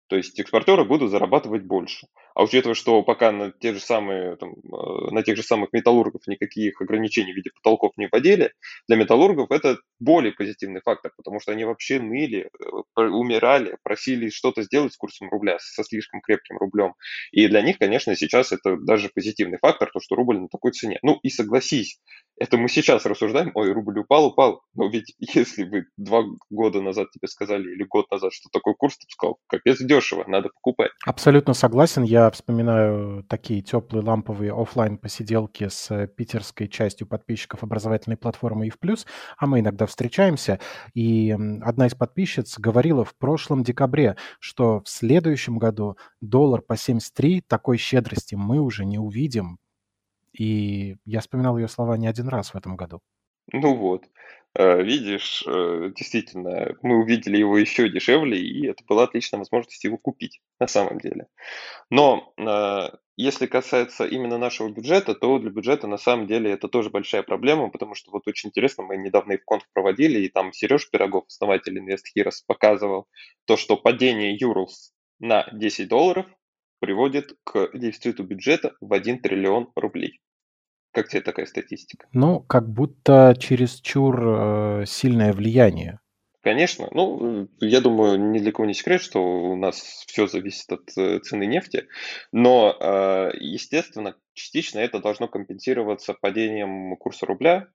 То 0.09 0.15
есть 0.15 0.39
экспортеры 0.39 0.85
будут 0.85 1.11
зарабатывать 1.11 1.63
больше. 1.63 2.07
А 2.33 2.43
учитывая, 2.43 2.73
что 2.73 3.03
пока 3.03 3.31
на, 3.31 3.51
те 3.51 3.73
же 3.73 3.79
самые, 3.79 4.35
там, 4.37 4.53
э, 4.53 5.11
на 5.11 5.21
тех 5.23 5.37
же 5.37 5.43
самых 5.43 5.71
металлургов 5.71 6.25
никаких 6.25 6.81
ограничений 6.81 7.31
в 7.31 7.35
виде 7.35 7.51
потолков 7.53 7.91
не 7.97 8.07
вводили, 8.07 8.53
для 8.87 8.97
металлургов 8.97 9.51
это 9.51 9.77
более 9.99 10.33
позитивный 10.33 10.81
фактор, 10.81 11.11
потому 11.15 11.39
что 11.39 11.51
они 11.51 11.63
вообще 11.63 11.99
ныли, 11.99 12.49
э, 12.59 13.01
умирали, 13.01 13.77
просили 13.83 14.29
что-то 14.29 14.63
сделать 14.63 14.93
с 14.93 14.97
курсом 14.97 15.29
рубля, 15.29 15.57
со 15.59 15.83
слишком 15.83 16.21
крепким 16.21 16.57
рублем. 16.57 16.95
И 17.31 17.47
для 17.47 17.61
них, 17.61 17.77
конечно, 17.77 18.15
сейчас 18.15 18.51
это 18.51 18.77
даже 18.77 19.09
позитивный 19.13 19.59
фактор, 19.59 19.91
то, 19.91 19.99
что 19.99 20.15
рубль 20.15 20.39
на 20.39 20.47
такой 20.47 20.71
цене. 20.71 20.97
Ну 21.03 21.19
и 21.21 21.29
согласись, 21.29 21.99
это 22.39 22.57
мы 22.57 22.69
сейчас 22.69 23.05
рассуждаем, 23.05 23.51
ой, 23.53 23.71
рубль 23.73 23.99
упал, 23.99 24.27
упал. 24.27 24.63
Но 24.73 24.89
ведь 24.89 25.13
если 25.19 25.65
бы 25.65 25.85
два 25.97 26.23
года 26.49 26.81
назад 26.81 27.11
тебе 27.11 27.27
сказали, 27.27 27.63
или 27.63 27.83
год 27.83 28.09
назад, 28.09 28.33
что 28.33 28.49
такой 28.51 28.73
курс, 28.75 28.97
ты 28.97 29.05
бы 29.05 29.11
сказал, 29.11 29.37
капец 29.47 29.81
дешево, 29.99 30.23
надо 30.27 30.49
покупать. 30.49 30.91
Абсолютно 31.05 31.53
согласен. 31.53 32.03
Я 32.03 32.29
вспоминаю 32.31 33.23
такие 33.23 33.61
теплые 33.61 34.03
ламповые 34.03 34.53
офлайн 34.53 34.97
посиделки 34.97 35.67
с 35.67 36.07
питерской 36.07 36.67
частью 36.67 37.07
подписчиков 37.07 37.63
образовательной 37.63 38.17
платформы 38.17 38.67
и 38.67 38.69
в 38.69 38.79
плюс, 38.79 39.05
а 39.37 39.47
мы 39.47 39.59
иногда 39.59 39.85
встречаемся. 39.85 40.59
И 40.93 41.31
одна 41.61 41.87
из 41.87 41.95
подписчиц 41.95 42.57
говорила 42.57 43.03
в 43.05 43.15
прошлом 43.15 43.63
декабре, 43.63 44.15
что 44.39 44.81
в 44.81 44.89
следующем 44.89 45.57
году 45.57 45.97
доллар 46.21 46.61
по 46.61 46.77
73 46.77 47.41
такой 47.41 47.77
щедрости 47.77 48.35
мы 48.35 48.59
уже 48.59 48.85
не 48.85 48.97
увидим 48.97 49.59
и 50.39 50.97
я 51.05 51.19
вспоминал 51.19 51.57
ее 51.57 51.67
слова 51.67 51.97
не 51.97 52.07
один 52.07 52.27
раз 52.27 52.53
в 52.53 52.55
этом 52.55 52.75
году. 52.75 53.01
Ну 53.51 53.75
вот, 53.75 54.05
видишь, 54.57 55.43
э, 55.45 55.91
действительно, 55.95 56.75
мы 56.81 56.97
увидели 56.97 57.37
его 57.37 57.57
еще 57.57 57.89
дешевле, 57.89 58.39
и 58.39 58.67
это 58.67 58.83
была 58.87 59.03
отличная 59.03 59.39
возможность 59.39 59.83
его 59.83 59.97
купить 59.97 60.41
на 60.59 60.67
самом 60.67 60.99
деле. 60.99 61.27
Но 61.89 62.33
э, 62.37 62.89
если 63.15 63.47
касается 63.47 64.05
именно 64.05 64.37
нашего 64.37 64.69
бюджета, 64.69 65.13
то 65.13 65.37
для 65.39 65.51
бюджета 65.51 65.87
на 65.87 65.97
самом 65.97 66.25
деле 66.25 66.51
это 66.51 66.67
тоже 66.67 66.89
большая 66.89 67.21
проблема, 67.21 67.69
потому 67.69 67.93
что 67.93 68.11
вот 68.11 68.27
очень 68.27 68.49
интересно, 68.49 68.83
мы 68.83 68.97
недавно 68.97 69.35
ивконф 69.35 69.63
проводили, 69.73 70.19
и 70.19 70.29
там 70.29 70.53
Сереж 70.53 70.89
Пирогов, 70.89 71.25
основатель 71.27 71.77
Invest 71.77 72.05
Heroes, 72.17 72.43
показывал 72.47 73.07
то, 73.45 73.57
что 73.57 73.77
падение 73.77 74.37
Юрлс 74.39 74.93
на 75.19 75.47
10 75.51 75.87
долларов 75.87 76.25
приводит 76.79 77.37
к 77.43 77.71
дефициту 77.73 78.23
бюджета 78.23 78.75
в 78.79 78.93
1 78.93 79.21
триллион 79.21 79.71
рублей. 79.75 80.21
Как 80.91 81.07
тебе 81.07 81.21
такая 81.21 81.45
статистика? 81.45 82.07
Ну, 82.13 82.39
как 82.41 82.69
будто 82.69 83.35
чересчур 83.37 84.81
э, 84.81 84.85
сильное 84.87 85.33
влияние. 85.33 85.99
Конечно. 86.41 86.87
Ну, 86.91 87.49
я 87.59 87.81
думаю, 87.81 88.17
ни 88.31 88.39
для 88.39 88.51
кого 88.51 88.65
не 88.65 88.73
секрет, 88.73 89.01
что 89.01 89.21
у 89.21 89.55
нас 89.55 89.75
все 90.07 90.25
зависит 90.27 90.71
от 90.71 90.97
э, 90.97 91.19
цены 91.19 91.45
нефти. 91.45 91.87
Но, 92.31 92.75
э, 92.79 93.31
естественно, 93.39 94.15
частично 94.33 94.79
это 94.79 94.99
должно 94.99 95.27
компенсироваться 95.27 96.13
падением 96.13 96.95
курса 96.95 97.25
рубля, 97.25 97.67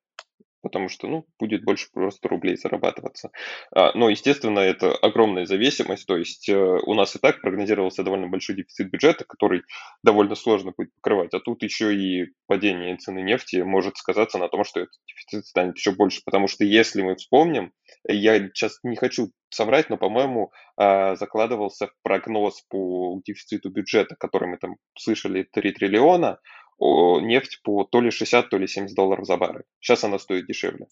потому 0.65 0.89
что, 0.89 1.07
ну, 1.07 1.27
будет 1.39 1.63
больше 1.63 1.89
просто 1.93 2.29
рублей 2.29 2.57
зарабатываться. 2.57 3.31
А, 3.71 3.93
но, 3.95 4.09
естественно, 4.09 4.59
это 4.59 4.93
огромная 4.97 5.45
зависимость, 5.45 6.07
то 6.07 6.17
есть 6.17 6.49
э, 6.49 6.57
у 6.57 6.95
нас 6.95 7.15
и 7.15 7.19
так 7.19 7.43
прогнозировался 7.43 8.03
довольно 8.03 8.27
большой 8.27 8.57
дефицит 8.57 8.91
бюджета, 8.91 9.25
который 9.29 9.63
довольно 10.03 10.35
сложно 10.35 10.73
будет 10.77 10.93
покрывать, 10.95 11.35
а 11.35 11.41
тут 11.41 11.63
еще 11.63 11.95
и 11.95 12.33
падение 12.47 12.97
цены 12.97 13.21
нефти 13.21 13.57
может 13.57 13.99
сказаться 13.99 14.39
на 14.39 14.49
том, 14.49 14.65
что 14.65 14.81
этот 14.81 14.95
дефицит 15.07 15.47
станет 15.47 15.77
еще 15.77 15.93
больше, 15.93 16.23
потому 16.25 16.49
что 16.49 16.65
если 16.65 17.03
мы 17.03 17.15
вспомним, 17.17 17.73
я 18.09 18.39
сейчас 18.39 18.79
не 18.83 18.97
хочу 18.97 19.31
соврать, 19.51 19.91
но, 19.91 19.97
по-моему, 19.97 20.51
а, 20.77 21.15
закладывался 21.17 21.91
прогноз 22.03 22.63
по 22.69 23.21
дефициту 23.25 23.71
бюджета, 23.71 24.17
который 24.19 24.49
мы 24.49 24.57
там 24.59 24.77
слышали, 24.99 25.47
3 25.53 25.73
триллиона, 25.73 26.41
нефть 26.79 27.61
по 27.63 27.85
то 27.85 28.01
ли 28.01 28.11
60, 28.11 28.51
то 28.51 28.59
ли 28.59 28.67
70 28.67 28.95
долларов 28.95 29.27
за 29.27 29.37
баррель. 29.37 29.65
Сейчас 29.81 30.05
она 30.05 30.19
стоит 30.19 30.47
дешевле. 30.47 30.87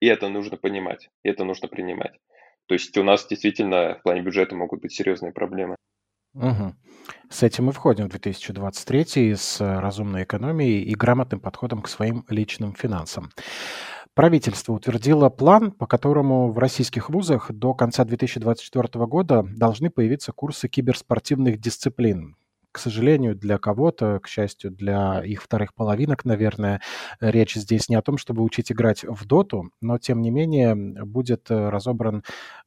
И 0.00 0.06
это 0.06 0.28
нужно 0.28 0.56
понимать, 0.56 1.10
и 1.22 1.28
это 1.28 1.44
нужно 1.44 1.68
принимать. 1.68 2.18
То 2.66 2.74
есть 2.74 2.96
у 2.96 3.02
нас 3.02 3.26
действительно 3.26 3.96
в 3.96 4.02
плане 4.02 4.22
бюджета 4.22 4.54
могут 4.54 4.80
быть 4.80 4.92
серьезные 4.92 5.32
проблемы. 5.32 5.76
Угу. 6.34 6.74
С 7.28 7.42
этим 7.42 7.64
мы 7.64 7.72
входим 7.72 8.06
в 8.06 8.10
2023 8.10 9.34
с 9.34 9.60
разумной 9.60 10.22
экономией 10.22 10.82
и 10.82 10.94
грамотным 10.94 11.40
подходом 11.40 11.82
к 11.82 11.88
своим 11.88 12.24
личным 12.28 12.74
финансам. 12.74 13.30
Правительство 14.14 14.72
утвердило 14.72 15.28
план, 15.28 15.72
по 15.72 15.86
которому 15.86 16.50
в 16.50 16.58
российских 16.58 17.10
вузах 17.10 17.50
до 17.52 17.74
конца 17.74 18.04
2024 18.04 19.06
года 19.06 19.44
должны 19.56 19.90
появиться 19.90 20.32
курсы 20.32 20.68
киберспортивных 20.68 21.58
дисциплин, 21.58 22.36
к 22.72 22.78
сожалению, 22.78 23.34
для 23.34 23.58
кого-то, 23.58 24.20
к 24.20 24.28
счастью, 24.28 24.70
для 24.70 25.22
их 25.24 25.42
вторых 25.42 25.74
половинок, 25.74 26.24
наверное, 26.24 26.80
речь 27.20 27.54
здесь 27.54 27.88
не 27.88 27.96
о 27.96 28.02
том, 28.02 28.16
чтобы 28.16 28.42
учить 28.42 28.70
играть 28.70 29.04
в 29.04 29.26
доту, 29.26 29.70
но, 29.80 29.98
тем 29.98 30.20
не 30.22 30.30
менее, 30.30 30.74
будет 30.74 31.50
э, 31.50 31.68
разобран 31.68 32.22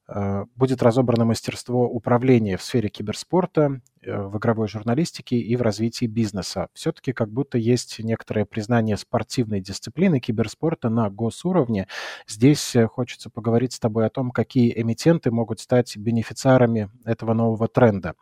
э, 0.08 0.44
будет 0.56 0.82
разобрано 0.82 1.24
мастерство 1.24 1.88
управления 1.88 2.56
в 2.56 2.62
сфере 2.62 2.88
киберспорта, 2.88 3.80
э, 4.02 4.22
в 4.22 4.36
игровой 4.36 4.68
журналистике 4.68 5.36
и 5.36 5.56
в 5.56 5.62
развитии 5.62 6.06
бизнеса. 6.06 6.68
Все-таки 6.74 7.12
как 7.12 7.30
будто 7.30 7.56
есть 7.56 7.98
некоторое 8.00 8.44
признание 8.44 8.96
спортивной 8.98 9.60
дисциплины 9.60 10.20
киберспорта 10.20 10.90
на 10.90 11.08
госуровне. 11.08 11.88
Здесь 12.26 12.76
хочется 12.90 13.30
поговорить 13.30 13.72
с 13.72 13.80
тобой 13.80 14.06
о 14.06 14.10
том, 14.10 14.30
какие 14.30 14.78
эмитенты 14.78 15.30
могут 15.30 15.60
стать 15.60 15.96
бенефициарами 15.96 16.90
этого 17.04 17.32
нового 17.32 17.68
тренда. 17.68 18.14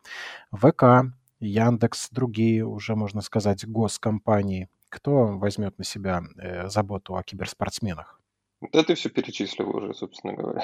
ВК, 0.53 1.13
Яндекс, 1.43 2.09
другие 2.11 2.65
уже, 2.65 2.95
можно 2.95 3.21
сказать, 3.21 3.67
госкомпании. 3.67 4.69
Кто 4.89 5.39
возьмет 5.39 5.79
на 5.79 5.85
себя 5.85 6.23
э, 6.39 6.69
заботу 6.69 7.17
о 7.17 7.23
киберспортсменах? 7.23 8.21
Да 8.73 8.85
ты 8.85 8.95
все 8.95 9.09
перечислил 9.09 9.75
уже, 9.75 9.95
собственно 9.95 10.35
говоря. 10.35 10.63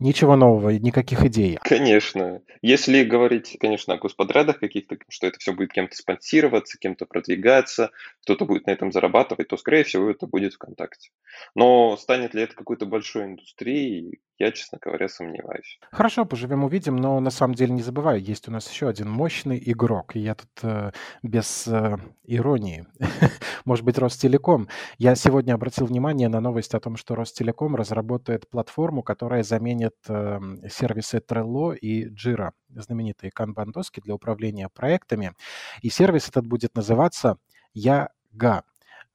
Ничего 0.00 0.34
нового, 0.34 0.70
никаких 0.70 1.22
идей. 1.26 1.58
Конечно. 1.62 2.40
Если 2.62 3.04
говорить, 3.04 3.58
конечно, 3.60 3.92
о 3.94 3.98
господрядах 3.98 4.58
каких-то, 4.58 4.96
что 5.10 5.26
это 5.26 5.38
все 5.38 5.52
будет 5.52 5.72
кем-то 5.74 5.94
спонсироваться, 5.94 6.78
кем-то 6.78 7.04
продвигаться, 7.04 7.90
кто-то 8.22 8.46
будет 8.46 8.66
на 8.66 8.70
этом 8.70 8.92
зарабатывать, 8.92 9.48
то, 9.48 9.58
скорее 9.58 9.84
всего, 9.84 10.10
это 10.10 10.26
будет 10.26 10.54
ВКонтакте. 10.54 11.10
Но 11.54 11.98
станет 11.98 12.32
ли 12.32 12.42
это 12.42 12.54
какой-то 12.54 12.86
большой 12.86 13.24
индустрией, 13.24 14.20
я, 14.40 14.52
честно 14.52 14.78
говоря, 14.80 15.06
сомневаюсь. 15.06 15.78
Хорошо, 15.92 16.24
поживем, 16.24 16.64
увидим, 16.64 16.96
но 16.96 17.20
на 17.20 17.30
самом 17.30 17.54
деле 17.54 17.74
не 17.74 17.82
забываю, 17.82 18.22
есть 18.22 18.48
у 18.48 18.50
нас 18.50 18.70
еще 18.70 18.88
один 18.88 19.08
мощный 19.08 19.62
игрок. 19.66 20.16
И 20.16 20.20
я 20.20 20.34
тут 20.34 20.48
э, 20.62 20.92
без 21.22 21.68
э, 21.68 21.98
иронии. 22.24 22.86
Может 23.66 23.84
быть, 23.84 23.98
Ростелеком. 23.98 24.68
Я 24.96 25.14
сегодня 25.14 25.52
обратил 25.52 25.84
внимание 25.84 26.30
на 26.30 26.40
новость 26.40 26.74
о 26.74 26.80
том, 26.80 26.96
что 26.96 27.14
Ростелеком 27.14 27.76
разработает 27.76 28.48
платформу, 28.48 29.02
которая 29.02 29.42
заменит 29.42 29.96
э, 30.08 30.40
сервисы 30.70 31.18
Trello 31.18 31.76
и 31.76 32.08
Jira, 32.08 32.52
знаменитые 32.70 33.30
канбан-доски 33.32 34.00
для 34.00 34.14
управления 34.14 34.70
проектами. 34.70 35.34
И 35.82 35.90
сервис 35.90 36.30
этот 36.30 36.46
будет 36.46 36.74
называться 36.74 37.36
Яга. 37.74 38.08
А, 38.40 38.62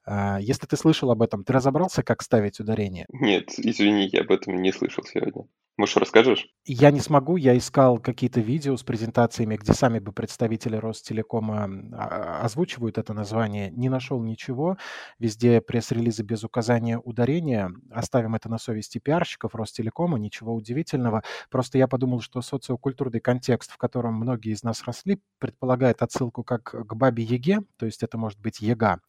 если 0.07 0.67
ты 0.67 0.77
слышал 0.77 1.11
об 1.11 1.21
этом, 1.21 1.43
ты 1.43 1.53
разобрался, 1.53 2.03
как 2.03 2.21
ставить 2.21 2.59
ударение? 2.59 3.05
Нет, 3.09 3.57
извини, 3.57 4.07
я 4.11 4.21
об 4.21 4.31
этом 4.31 4.61
не 4.61 4.71
слышал 4.71 5.03
сегодня. 5.03 5.45
Может, 5.77 5.97
расскажешь? 5.97 6.47
Я 6.63 6.89
не 6.89 7.01
смогу. 7.01 7.35
Я 7.35 7.57
искал 7.57 7.99
какие-то 7.99 8.39
видео 8.39 8.77
с 8.77 8.83
презентациями, 8.83 9.57
где 9.57 9.73
сами 9.73 9.99
бы 9.99 10.13
представители 10.13 10.77
Ростелекома 10.77 11.69
а, 11.91 12.41
озвучивают 12.43 12.97
это 12.97 13.13
название. 13.13 13.71
Не 13.71 13.89
нашел 13.89 14.23
ничего. 14.23 14.77
Везде 15.19 15.59
пресс-релизы 15.59 16.23
без 16.23 16.45
указания 16.45 16.97
ударения. 16.97 17.71
Оставим 17.91 18.35
это 18.35 18.47
на 18.47 18.57
совести 18.57 18.99
пиарщиков 18.99 19.53
Ростелекома. 19.53 20.17
Ничего 20.17 20.55
удивительного. 20.55 21.23
Просто 21.51 21.77
я 21.77 21.89
подумал, 21.89 22.21
что 22.21 22.41
социокультурный 22.41 23.19
контекст, 23.19 23.71
в 23.71 23.77
котором 23.77 24.13
многие 24.13 24.53
из 24.53 24.63
нас 24.63 24.81
росли, 24.85 25.19
предполагает 25.39 26.01
отсылку 26.01 26.45
как 26.45 26.63
к 26.63 26.93
бабе 26.95 27.23
Еге, 27.23 27.59
то 27.77 27.85
есть 27.85 28.01
это 28.01 28.17
может 28.17 28.39
быть 28.39 28.61
Ега. 28.61 29.01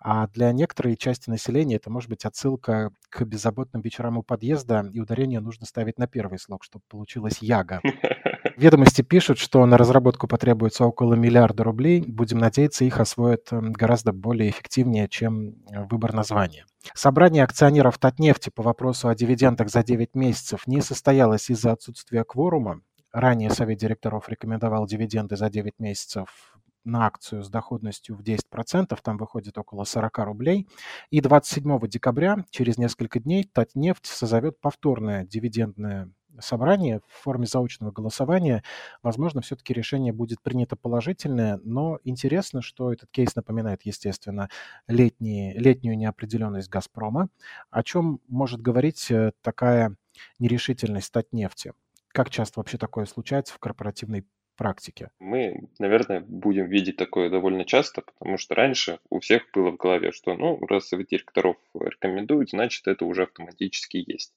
А 0.00 0.26
для 0.28 0.52
некоторой 0.52 0.96
части 0.96 1.28
населения 1.28 1.76
это 1.76 1.90
может 1.90 2.08
быть 2.08 2.24
отсылка 2.24 2.92
к 3.10 3.24
беззаботным 3.24 3.82
вечерам 3.82 4.18
у 4.18 4.22
подъезда, 4.22 4.88
и 4.92 5.00
ударение 5.00 5.40
нужно 5.40 5.66
ставить 5.66 5.97
на 5.98 6.06
первый 6.06 6.38
слог, 6.38 6.64
чтобы 6.64 6.84
получилось 6.88 7.38
Яга. 7.40 7.80
Ведомости 8.56 9.02
пишут, 9.02 9.38
что 9.38 9.64
на 9.66 9.76
разработку 9.76 10.26
потребуется 10.26 10.84
около 10.84 11.14
миллиарда 11.14 11.62
рублей. 11.62 12.02
Будем 12.06 12.38
надеяться, 12.38 12.84
их 12.84 12.98
освоят 12.98 13.52
эм, 13.52 13.72
гораздо 13.72 14.12
более 14.12 14.50
эффективнее, 14.50 15.08
чем 15.08 15.50
э, 15.70 15.84
выбор 15.88 16.12
названия. 16.12 16.66
Собрание 16.94 17.44
акционеров 17.44 17.98
Татнефти 17.98 18.50
по 18.50 18.62
вопросу 18.62 19.08
о 19.08 19.14
дивидендах 19.14 19.68
за 19.68 19.84
9 19.84 20.14
месяцев 20.14 20.66
не 20.66 20.80
состоялось 20.80 21.50
из-за 21.50 21.72
отсутствия 21.72 22.24
кворума. 22.24 22.80
Ранее 23.12 23.50
Совет 23.50 23.78
директоров 23.78 24.28
рекомендовал 24.28 24.86
дивиденды 24.86 25.36
за 25.36 25.50
9 25.50 25.74
месяцев 25.78 26.57
на 26.84 27.06
акцию 27.06 27.42
с 27.42 27.48
доходностью 27.50 28.16
в 28.16 28.22
10%, 28.22 28.98
там 29.02 29.18
выходит 29.18 29.58
около 29.58 29.84
40 29.84 30.18
рублей. 30.18 30.68
И 31.10 31.20
27 31.20 31.86
декабря, 31.88 32.44
через 32.50 32.78
несколько 32.78 33.20
дней, 33.20 33.44
Татнефть 33.44 34.06
созовет 34.06 34.60
повторное 34.60 35.24
дивидендное 35.24 36.10
собрании 36.40 37.00
в 37.06 37.22
форме 37.22 37.46
заочного 37.46 37.90
голосования, 37.90 38.62
возможно, 39.02 39.40
все-таки 39.40 39.72
решение 39.74 40.12
будет 40.12 40.40
принято 40.42 40.76
положительное, 40.76 41.60
но 41.64 41.98
интересно, 42.04 42.62
что 42.62 42.92
этот 42.92 43.10
кейс 43.10 43.34
напоминает, 43.34 43.82
естественно, 43.82 44.48
летние, 44.86 45.58
летнюю 45.58 45.96
неопределенность 45.96 46.68
«Газпрома», 46.68 47.28
о 47.70 47.82
чем 47.82 48.20
может 48.28 48.60
говорить 48.60 49.10
э, 49.10 49.32
такая 49.42 49.96
нерешительность 50.38 51.12
Татнефти. 51.12 51.72
Как 52.08 52.30
часто 52.30 52.60
вообще 52.60 52.78
такое 52.78 53.06
случается 53.06 53.54
в 53.54 53.58
корпоративной 53.58 54.26
практике? 54.58 55.10
Мы, 55.20 55.68
наверное, 55.78 56.20
будем 56.20 56.68
видеть 56.68 56.96
такое 56.96 57.30
довольно 57.30 57.64
часто, 57.64 58.02
потому 58.02 58.36
что 58.36 58.54
раньше 58.54 58.98
у 59.08 59.20
всех 59.20 59.44
было 59.54 59.70
в 59.70 59.76
голове, 59.76 60.12
что, 60.12 60.34
ну, 60.34 60.58
раз 60.66 60.88
совет 60.88 61.06
директоров 61.06 61.56
рекомендует, 61.74 62.50
значит, 62.50 62.86
это 62.86 63.06
уже 63.06 63.22
автоматически 63.22 64.04
есть. 64.06 64.34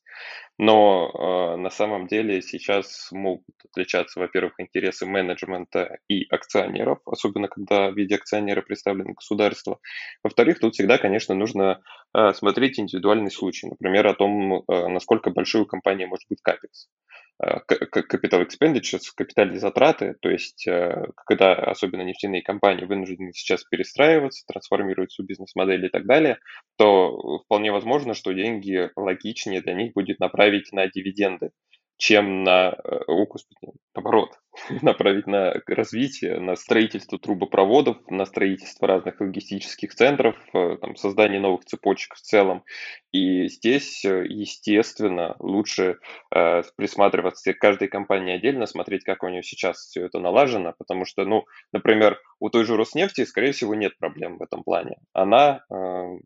Но 0.58 1.10
э, 1.10 1.58
на 1.58 1.70
самом 1.70 2.08
деле 2.08 2.42
сейчас 2.42 3.12
могут 3.12 3.56
отличаться, 3.66 4.20
во-первых, 4.20 4.54
интересы 4.60 5.06
менеджмента 5.06 5.98
и 6.08 6.26
акционеров, 6.30 7.00
особенно 7.06 7.48
когда 7.48 7.90
в 7.90 7.98
виде 7.98 8.16
акционера 8.16 8.62
представлено 8.62 9.14
государство. 9.14 9.80
Во-вторых, 10.24 10.60
тут 10.60 10.76
всегда, 10.76 11.00
конечно, 11.00 11.34
нужно 11.34 11.82
э, 12.16 12.32
смотреть 12.34 12.80
индивидуальный 12.80 13.32
случай. 13.32 13.68
Например, 13.68 14.08
о 14.08 14.14
том, 14.14 14.54
э, 14.54 14.88
насколько 14.88 15.32
большой 15.32 15.62
у 15.62 15.66
компании 15.66 16.06
может 16.06 16.28
быть 16.30 16.42
капекс. 16.44 16.88
Capital 17.42 18.46
Expenditures, 18.46 19.02
капитальные 19.16 19.60
затраты, 19.60 20.16
то 20.22 20.30
есть 20.30 20.68
э, 20.68 21.06
когда 21.26 21.54
особенно 21.54 22.04
нефтяные 22.04 22.44
компании 22.44 22.86
вынуждены 22.86 23.34
сейчас 23.34 23.64
перестраиваться, 23.64 24.46
трансформировать 24.48 25.12
свою 25.12 25.28
бизнес-модель 25.28 25.86
и 25.86 25.90
так 25.90 26.06
далее, 26.06 26.38
то 26.78 27.40
вполне 27.46 27.72
возможно, 27.72 28.14
что 28.14 28.32
деньги 28.34 28.92
логичнее 28.96 29.62
для 29.62 29.74
них 29.74 29.94
будет 29.94 30.20
направить 30.20 30.72
на 30.72 30.88
дивиденды 30.88 31.52
чем 32.02 32.44
на, 32.44 32.72
э, 32.84 33.00
о, 33.06 33.28
господи, 33.28 33.74
наоборот, 33.94 34.32
направить 34.82 35.28
на 35.28 35.54
развитие, 35.68 36.40
на 36.40 36.56
строительство 36.56 37.20
трубопроводов, 37.20 37.98
на 38.10 38.26
строительство 38.26 38.88
разных 38.88 39.22
логистических 39.22 39.94
центров, 39.94 40.36
э, 40.56 40.78
там, 40.82 40.96
создание 40.96 41.40
новых 41.40 41.64
цепочек 41.64 42.16
в 42.16 42.22
целом. 42.22 42.64
И 43.12 43.48
здесь, 43.50 44.04
э, 44.04 44.26
естественно, 44.28 45.36
лучше 45.38 46.00
э, 46.36 46.64
присматриваться 46.76 47.54
к 47.54 47.60
каждой 47.60 47.88
компании 47.88 48.34
отдельно, 48.34 48.66
смотреть, 48.66 49.04
как 49.04 49.22
у 49.22 49.28
нее 49.28 49.44
сейчас 49.44 49.86
все 49.86 50.08
это 50.08 50.18
налажено, 50.18 50.74
потому 50.80 51.06
что, 51.06 51.24
ну, 51.26 51.46
например, 51.72 52.20
у 52.40 52.50
той 52.50 52.66
же 52.66 52.78
Роснефти, 52.78 53.26
скорее 53.26 53.52
всего, 53.52 53.76
нет 53.76 53.96
проблем 54.00 54.40
в 54.40 54.42
этом 54.42 54.64
плане. 54.64 54.98
Она 55.14 55.64
э, 55.70 56.18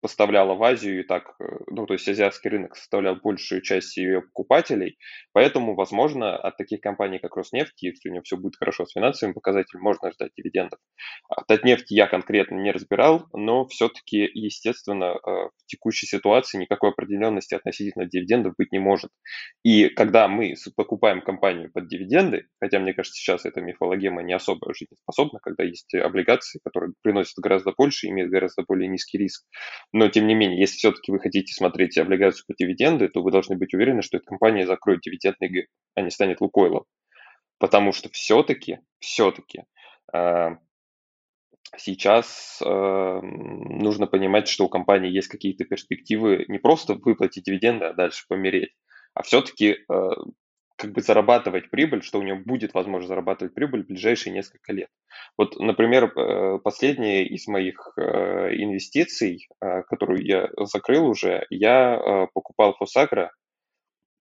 поставляла 0.00 0.54
в 0.54 0.62
Азию 0.62 1.00
и 1.00 1.02
так, 1.02 1.34
э, 1.40 1.44
ну, 1.68 1.86
то 1.86 1.94
есть 1.94 2.08
азиатский 2.08 2.50
рынок 2.50 2.76
составлял 2.76 3.16
большую 3.16 3.62
часть 3.62 3.96
ее 3.96 4.22
покупателей, 4.22 4.98
поэтому, 5.32 5.74
возможно, 5.74 6.36
от 6.36 6.56
таких 6.56 6.80
компаний, 6.80 7.18
как 7.18 7.36
Роснефть, 7.36 7.82
если 7.82 8.08
у 8.08 8.12
нее 8.12 8.22
все 8.22 8.36
будет 8.36 8.56
хорошо 8.56 8.86
с 8.86 8.92
финансовыми 8.92 9.34
показателями, 9.34 9.82
можно 9.82 10.10
ждать 10.12 10.32
дивидендов. 10.36 10.78
От 11.28 11.46
Татнефти 11.46 11.94
я 11.94 12.06
конкретно 12.06 12.56
не 12.56 12.72
разбирал, 12.72 13.26
но 13.32 13.66
все-таки, 13.66 14.28
естественно, 14.32 15.14
э, 15.14 15.18
в 15.24 15.66
текущей 15.66 16.06
ситуации 16.06 16.58
никакой 16.58 16.90
определенности 16.90 17.54
относительно 17.54 18.06
дивидендов 18.06 18.54
быть 18.56 18.72
не 18.72 18.78
может. 18.78 19.10
И 19.62 19.88
когда 19.88 20.28
мы 20.28 20.54
покупаем 20.76 21.20
компанию 21.22 21.70
под 21.72 21.88
дивиденды, 21.88 22.46
хотя, 22.60 22.78
мне 22.78 22.94
кажется, 22.94 23.18
сейчас 23.18 23.44
эта 23.44 23.60
мифологема 23.60 24.22
не 24.22 24.32
особо 24.32 24.74
жизнеспособна, 24.74 25.38
когда 25.42 25.64
есть 25.64 25.94
облигации, 25.94 26.60
которые 26.64 26.92
приносят 27.02 27.36
гораздо 27.38 27.72
больше, 27.76 28.08
имеют 28.08 28.30
гораздо 28.30 28.64
более 28.66 28.88
низкий 28.88 29.18
риск, 29.18 29.44
но, 29.92 30.08
тем 30.08 30.26
не 30.26 30.34
менее, 30.34 30.60
если 30.60 30.76
все-таки 30.76 31.10
вы 31.10 31.18
хотите 31.18 31.52
смотреть 31.52 31.98
облигацию 31.98 32.44
по 32.46 32.54
дивиденды, 32.54 33.08
то 33.08 33.22
вы 33.22 33.32
должны 33.32 33.56
быть 33.56 33.74
уверены, 33.74 34.02
что 34.02 34.18
эта 34.18 34.26
компания 34.26 34.66
закроет 34.66 35.00
дивидендный 35.00 35.68
а 35.94 36.00
не 36.02 36.10
станет 36.10 36.40
Лукойлом. 36.40 36.84
Потому 37.58 37.92
что 37.92 38.08
все-таки, 38.08 38.78
все-таки 39.00 39.64
э, 40.14 40.56
сейчас 41.76 42.60
э, 42.64 43.20
нужно 43.22 44.06
понимать, 44.06 44.48
что 44.48 44.64
у 44.64 44.68
компании 44.68 45.10
есть 45.10 45.28
какие-то 45.28 45.64
перспективы 45.64 46.44
не 46.48 46.58
просто 46.58 46.94
выплатить 46.94 47.44
дивиденды, 47.44 47.86
а 47.86 47.92
дальше 47.92 48.24
помереть, 48.28 48.72
а 49.14 49.22
все-таки 49.22 49.76
э, 49.76 50.10
как 50.80 50.92
бы 50.92 51.02
зарабатывать 51.02 51.68
прибыль, 51.70 52.02
что 52.02 52.18
у 52.18 52.22
него 52.22 52.38
будет 52.38 52.72
возможность 52.72 53.08
зарабатывать 53.08 53.54
прибыль 53.54 53.84
в 53.84 53.88
ближайшие 53.88 54.32
несколько 54.32 54.72
лет. 54.72 54.88
Вот, 55.36 55.58
например, 55.58 56.04
э, 56.04 56.58
последняя 56.64 57.26
из 57.26 57.46
моих 57.46 57.92
э, 57.98 58.54
инвестиций, 58.54 59.46
э, 59.60 59.82
которую 59.82 60.24
я 60.24 60.48
закрыл 60.56 61.06
уже, 61.06 61.46
я 61.50 62.28
покупал 62.32 62.74
Фосагра, 62.78 63.30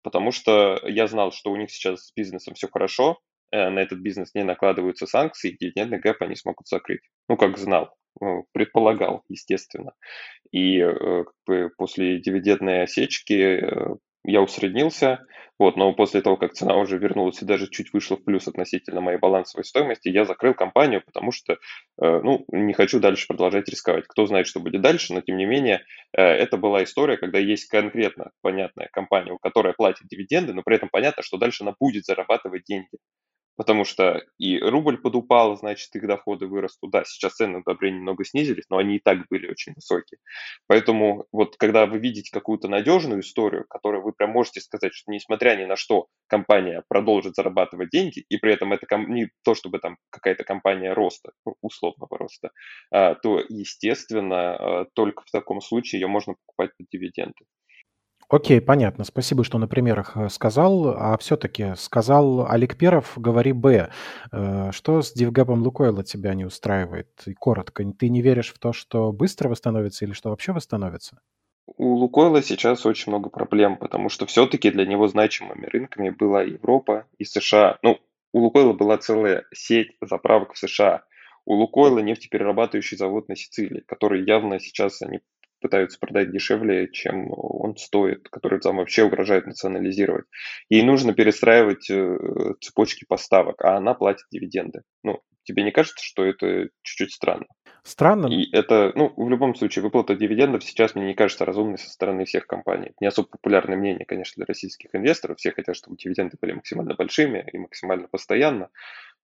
потому 0.03 0.31
что 0.31 0.81
я 0.83 1.07
знал, 1.07 1.31
что 1.31 1.49
у 1.51 1.55
них 1.55 1.71
сейчас 1.71 2.07
с 2.07 2.13
бизнесом 2.13 2.55
все 2.55 2.67
хорошо, 2.67 3.19
на 3.51 3.79
этот 3.79 3.99
бизнес 3.99 4.35
не 4.35 4.43
накладываются 4.43 5.07
санкции, 5.07 5.57
дивидендный 5.59 5.99
гэп 5.99 6.21
они 6.21 6.35
смогут 6.35 6.67
закрыть. 6.67 7.01
Ну, 7.29 7.35
как 7.35 7.57
знал, 7.57 7.95
ну, 8.21 8.45
предполагал, 8.51 9.23
естественно. 9.27 9.93
И 10.51 10.79
как 10.79 11.33
бы 11.47 11.71
после 11.75 12.19
дивидендной 12.19 12.83
осечки 12.83 13.63
я 14.23 14.41
усреднился, 14.41 15.25
вот, 15.59 15.75
но 15.75 15.93
после 15.93 16.21
того, 16.21 16.37
как 16.37 16.53
цена 16.53 16.77
уже 16.77 16.97
вернулась 16.97 17.41
и 17.41 17.45
даже 17.45 17.69
чуть 17.69 17.91
вышла 17.91 18.15
в 18.15 18.23
плюс 18.23 18.47
относительно 18.47 19.01
моей 19.01 19.17
балансовой 19.17 19.65
стоимости, 19.65 20.07
я 20.07 20.23
закрыл 20.23 20.53
компанию, 20.53 21.03
потому 21.05 21.31
что, 21.33 21.53
э, 21.53 21.57
ну, 22.01 22.45
не 22.51 22.73
хочу 22.73 22.99
дальше 23.01 23.27
продолжать 23.27 23.67
рисковать. 23.67 24.05
Кто 24.07 24.25
знает, 24.25 24.47
что 24.47 24.61
будет 24.61 24.81
дальше, 24.81 25.13
но 25.13 25.21
тем 25.21 25.35
не 25.35 25.45
менее, 25.45 25.81
э, 26.17 26.21
это 26.21 26.55
была 26.55 26.83
история, 26.83 27.17
когда 27.17 27.39
есть 27.39 27.65
конкретно 27.65 28.31
понятная 28.41 28.87
компания, 28.93 29.37
которая 29.41 29.73
платит 29.73 30.07
дивиденды, 30.09 30.53
но 30.53 30.63
при 30.63 30.77
этом 30.77 30.87
понятно, 30.89 31.23
что 31.23 31.37
дальше 31.37 31.63
она 31.63 31.73
будет 31.77 32.05
зарабатывать 32.05 32.63
деньги 32.63 32.97
потому 33.59 33.83
что 33.83 34.23
и 34.37 34.57
рубль 34.57 34.97
подупал, 34.97 35.57
значит, 35.57 35.93
их 35.93 36.07
доходы 36.07 36.47
вырастут. 36.47 36.91
Да, 36.91 37.03
сейчас 37.03 37.33
цены 37.33 37.55
на 37.55 37.59
удобрения 37.59 37.97
немного 37.97 38.23
снизились, 38.23 38.63
но 38.69 38.77
они 38.77 38.95
и 38.95 38.99
так 38.99 39.27
были 39.29 39.51
очень 39.51 39.73
высокие. 39.73 40.17
Поэтому 40.67 41.25
вот 41.33 41.57
когда 41.57 41.85
вы 41.85 41.99
видите 41.99 42.31
какую-то 42.31 42.69
надежную 42.69 43.19
историю, 43.19 43.65
которую 43.69 44.01
вы 44.01 44.13
прям 44.13 44.29
можете 44.29 44.61
сказать, 44.61 44.93
что 44.93 45.11
несмотря 45.11 45.57
ни 45.57 45.65
на 45.65 45.75
что 45.75 46.07
компания 46.27 46.85
продолжит 46.87 47.35
зарабатывать 47.35 47.89
деньги, 47.89 48.23
и 48.29 48.37
при 48.37 48.53
этом 48.53 48.71
это 48.71 48.87
не 48.95 49.27
то, 49.43 49.55
чтобы 49.55 49.79
там 49.79 49.97
какая-то 50.09 50.45
компания 50.45 50.93
роста, 50.93 51.33
ну, 51.45 51.55
условного 51.61 52.17
роста, 52.17 52.51
а, 52.91 53.15
то, 53.15 53.43
естественно, 53.49 54.55
а, 54.55 54.85
только 54.93 55.23
в 55.25 55.31
таком 55.31 55.59
случае 55.59 55.99
ее 55.99 56.07
можно 56.07 56.35
покупать 56.45 56.71
под 56.77 56.87
дивиденды. 56.93 57.43
Окей, 58.29 58.61
понятно. 58.61 59.05
Спасибо, 59.05 59.43
что 59.43 59.57
на 59.57 59.67
примерах 59.67 60.15
э, 60.15 60.29
сказал. 60.29 60.89
А 60.89 61.17
все-таки 61.17 61.73
сказал 61.75 62.45
Олег 62.47 62.77
Перов, 62.77 63.13
говори 63.15 63.53
«Б». 63.53 63.89
Э, 64.31 64.69
что 64.71 65.01
с 65.01 65.13
дивгапом 65.13 65.63
Лукойла 65.63 66.03
тебя 66.03 66.35
не 66.35 66.45
устраивает? 66.45 67.07
И 67.25 67.33
коротко, 67.33 67.83
ты 67.97 68.09
не 68.09 68.21
веришь 68.21 68.53
в 68.53 68.59
то, 68.59 68.71
что 68.71 69.11
быстро 69.11 69.49
восстановится 69.49 70.05
или 70.05 70.13
что 70.13 70.29
вообще 70.29 70.51
восстановится? 70.51 71.19
У 71.75 71.95
Лукойла 71.95 72.43
сейчас 72.43 72.85
очень 72.85 73.11
много 73.11 73.29
проблем, 73.29 73.77
потому 73.77 74.09
что 74.09 74.27
все-таки 74.27 74.69
для 74.69 74.85
него 74.85 75.07
значимыми 75.07 75.65
рынками 75.65 76.11
была 76.11 76.43
Европа 76.43 77.07
и 77.17 77.25
США. 77.25 77.79
Ну, 77.81 77.97
у 78.31 78.41
Лукойла 78.41 78.73
была 78.73 78.99
целая 78.99 79.45
сеть 79.51 79.97
заправок 80.01 80.53
в 80.53 80.57
США. 80.59 81.03
У 81.45 81.55
Лукойла 81.55 81.97
нефтеперерабатывающий 81.97 82.95
завод 82.95 83.27
на 83.27 83.35
Сицилии, 83.35 83.83
который 83.87 84.23
явно 84.23 84.59
сейчас 84.59 85.01
они 85.01 85.21
пытаются 85.59 85.99
продать 85.99 86.31
дешевле, 86.31 86.89
чем 86.91 87.31
он 87.31 87.75
стоит, 87.77 88.29
который 88.29 88.59
там 88.59 88.77
вообще 88.77 89.03
угрожает 89.03 89.45
национализировать. 89.45 90.25
Ей 90.69 90.83
нужно 90.83 91.13
перестраивать 91.13 91.89
э, 91.89 92.17
цепочки 92.61 93.05
поставок, 93.07 93.63
а 93.63 93.77
она 93.77 93.93
платит 93.93 94.25
дивиденды. 94.31 94.81
Ну, 95.03 95.21
тебе 95.43 95.63
не 95.63 95.71
кажется, 95.71 96.03
что 96.03 96.23
это 96.23 96.69
чуть-чуть 96.83 97.11
странно? 97.11 97.47
Странно. 97.83 98.27
И 98.27 98.51
это, 98.51 98.91
ну, 98.95 99.13
в 99.15 99.29
любом 99.29 99.55
случае, 99.55 99.83
выплата 99.83 100.15
дивидендов 100.15 100.63
сейчас 100.63 100.95
мне 100.95 101.07
не 101.07 101.13
кажется 101.13 101.45
разумной 101.45 101.77
со 101.77 101.89
стороны 101.89 102.25
всех 102.25 102.45
компаний. 102.45 102.91
Не 102.99 103.07
особо 103.07 103.29
популярное 103.29 103.77
мнение, 103.77 104.05
конечно, 104.05 104.33
для 104.35 104.45
российских 104.45 104.93
инвесторов. 104.93 105.37
Все 105.37 105.51
хотят, 105.51 105.75
чтобы 105.75 105.97
дивиденды 105.97 106.37
были 106.39 106.53
максимально 106.53 106.93
большими 106.93 107.47
и 107.51 107.57
максимально 107.57 108.07
постоянно 108.07 108.69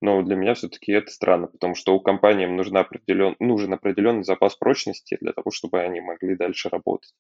но 0.06 0.22
для 0.22 0.36
меня 0.36 0.54
все-таки 0.54 0.91
это 0.91 1.10
странно, 1.10 1.48
потому 1.48 1.74
что 1.74 1.96
у 1.96 2.00
компании 2.00 2.46
нужна 2.46 2.82
определен, 2.82 3.36
нужен 3.39 3.74
определенный 3.74 4.24
запас 4.24 4.56
прочности 4.56 5.18
для 5.20 5.34
того, 5.34 5.50
чтобы 5.50 5.82
они 5.82 6.00
могли 6.00 6.36
дальше 6.36 6.70
работать, 6.70 7.12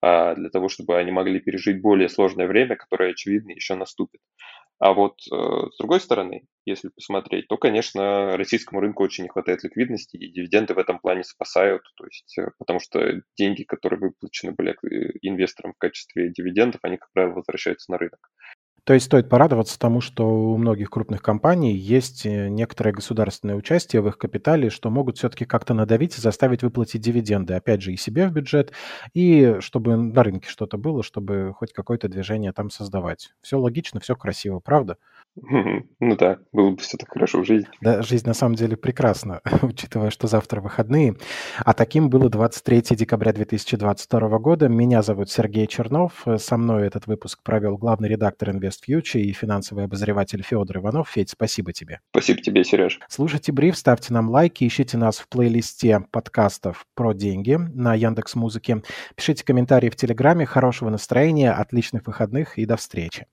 а 0.00 0.34
для 0.34 0.48
того, 0.48 0.70
чтобы 0.70 0.96
они 0.96 1.10
могли 1.10 1.38
пережить 1.38 1.82
более 1.82 2.08
сложное 2.08 2.46
время, 2.46 2.76
которое, 2.76 3.10
очевидно, 3.10 3.50
еще 3.50 3.74
наступит. 3.74 4.22
А 4.78 4.94
вот 4.94 5.18
э, 5.30 5.36
с 5.36 5.76
другой 5.76 6.00
стороны, 6.00 6.46
если 6.64 6.88
посмотреть, 6.88 7.46
то, 7.48 7.58
конечно, 7.58 8.38
российскому 8.38 8.80
рынку 8.80 9.02
очень 9.02 9.24
не 9.24 9.28
хватает 9.28 9.62
ликвидности, 9.62 10.16
и 10.16 10.32
дивиденды 10.32 10.72
в 10.72 10.78
этом 10.78 10.98
плане 10.98 11.22
спасают, 11.22 11.82
то 11.96 12.06
есть, 12.06 12.38
э, 12.38 12.52
потому 12.58 12.80
что 12.80 13.20
деньги, 13.36 13.64
которые 13.64 14.00
выплачены 14.00 14.52
были 14.52 14.70
э, 14.72 15.12
инвесторам 15.20 15.74
в 15.74 15.78
качестве 15.78 16.32
дивидендов, 16.32 16.80
они, 16.84 16.96
как 16.96 17.10
правило, 17.12 17.34
возвращаются 17.34 17.92
на 17.92 17.98
рынок. 17.98 18.30
То 18.84 18.94
есть 18.94 19.06
стоит 19.06 19.28
порадоваться 19.28 19.78
тому, 19.78 20.00
что 20.00 20.26
у 20.52 20.56
многих 20.56 20.90
крупных 20.90 21.22
компаний 21.22 21.74
есть 21.76 22.24
э, 22.26 22.48
некоторое 22.48 22.92
государственное 22.92 23.54
участие 23.56 24.02
в 24.02 24.08
их 24.08 24.18
капитале, 24.18 24.70
что 24.70 24.90
могут 24.90 25.18
все-таки 25.18 25.44
как-то 25.44 25.74
надавить 25.74 26.16
и 26.18 26.20
заставить 26.20 26.62
выплатить 26.62 27.00
дивиденды, 27.00 27.54
опять 27.54 27.82
же, 27.82 27.92
и 27.92 27.96
себе 27.96 28.26
в 28.26 28.32
бюджет, 28.32 28.72
и 29.14 29.56
чтобы 29.60 29.96
на 29.96 30.22
рынке 30.22 30.48
что-то 30.48 30.78
было, 30.78 31.02
чтобы 31.02 31.52
хоть 31.54 31.72
какое-то 31.72 32.08
движение 32.08 32.52
там 32.52 32.70
создавать. 32.70 33.30
Все 33.42 33.58
логично, 33.58 34.00
все 34.00 34.16
красиво, 34.16 34.60
правда? 34.60 34.96
Ну 35.42 36.16
да, 36.16 36.38
было 36.52 36.70
бы 36.70 36.76
все 36.78 36.96
так 36.96 37.10
хорошо 37.10 37.42
в 37.42 37.46
жизни. 37.46 37.68
Да, 37.80 38.02
жизнь 38.02 38.26
на 38.26 38.34
самом 38.34 38.54
деле 38.54 38.76
прекрасна, 38.76 39.40
учитывая, 39.62 40.10
что 40.10 40.26
завтра 40.26 40.60
выходные. 40.60 41.16
А 41.58 41.72
таким 41.72 42.10
было 42.10 42.28
23 42.28 42.96
декабря 42.96 43.32
2022 43.32 44.38
года. 44.38 44.68
Меня 44.68 45.02
зовут 45.02 45.30
Сергей 45.30 45.66
Чернов. 45.66 46.24
Со 46.36 46.56
мной 46.56 46.86
этот 46.86 47.06
выпуск 47.06 47.42
провел 47.42 47.78
главный 47.78 48.08
редактор 48.08 48.50
InvestFuture 48.50 49.20
и 49.20 49.32
финансовый 49.32 49.84
обозреватель 49.84 50.42
Федор 50.42 50.78
Иванов. 50.78 51.08
Федь, 51.08 51.30
спасибо 51.30 51.72
тебе. 51.72 52.00
Спасибо 52.10 52.40
тебе, 52.42 52.64
Сереж. 52.64 53.00
Слушайте 53.08 53.52
бриф, 53.52 53.76
ставьте 53.76 54.12
нам 54.12 54.30
лайки, 54.30 54.66
ищите 54.66 54.98
нас 54.98 55.18
в 55.18 55.28
плейлисте 55.28 56.04
подкастов 56.10 56.86
про 56.94 57.12
деньги 57.12 57.54
на 57.54 57.94
Яндекс 57.94 58.34
Музыке. 58.34 58.82
Пишите 59.16 59.44
комментарии 59.44 59.90
в 59.90 59.96
Телеграме. 59.96 60.46
Хорошего 60.46 60.90
настроения, 60.90 61.52
отличных 61.52 62.06
выходных 62.06 62.58
и 62.58 62.66
до 62.66 62.76
встречи. 62.76 63.26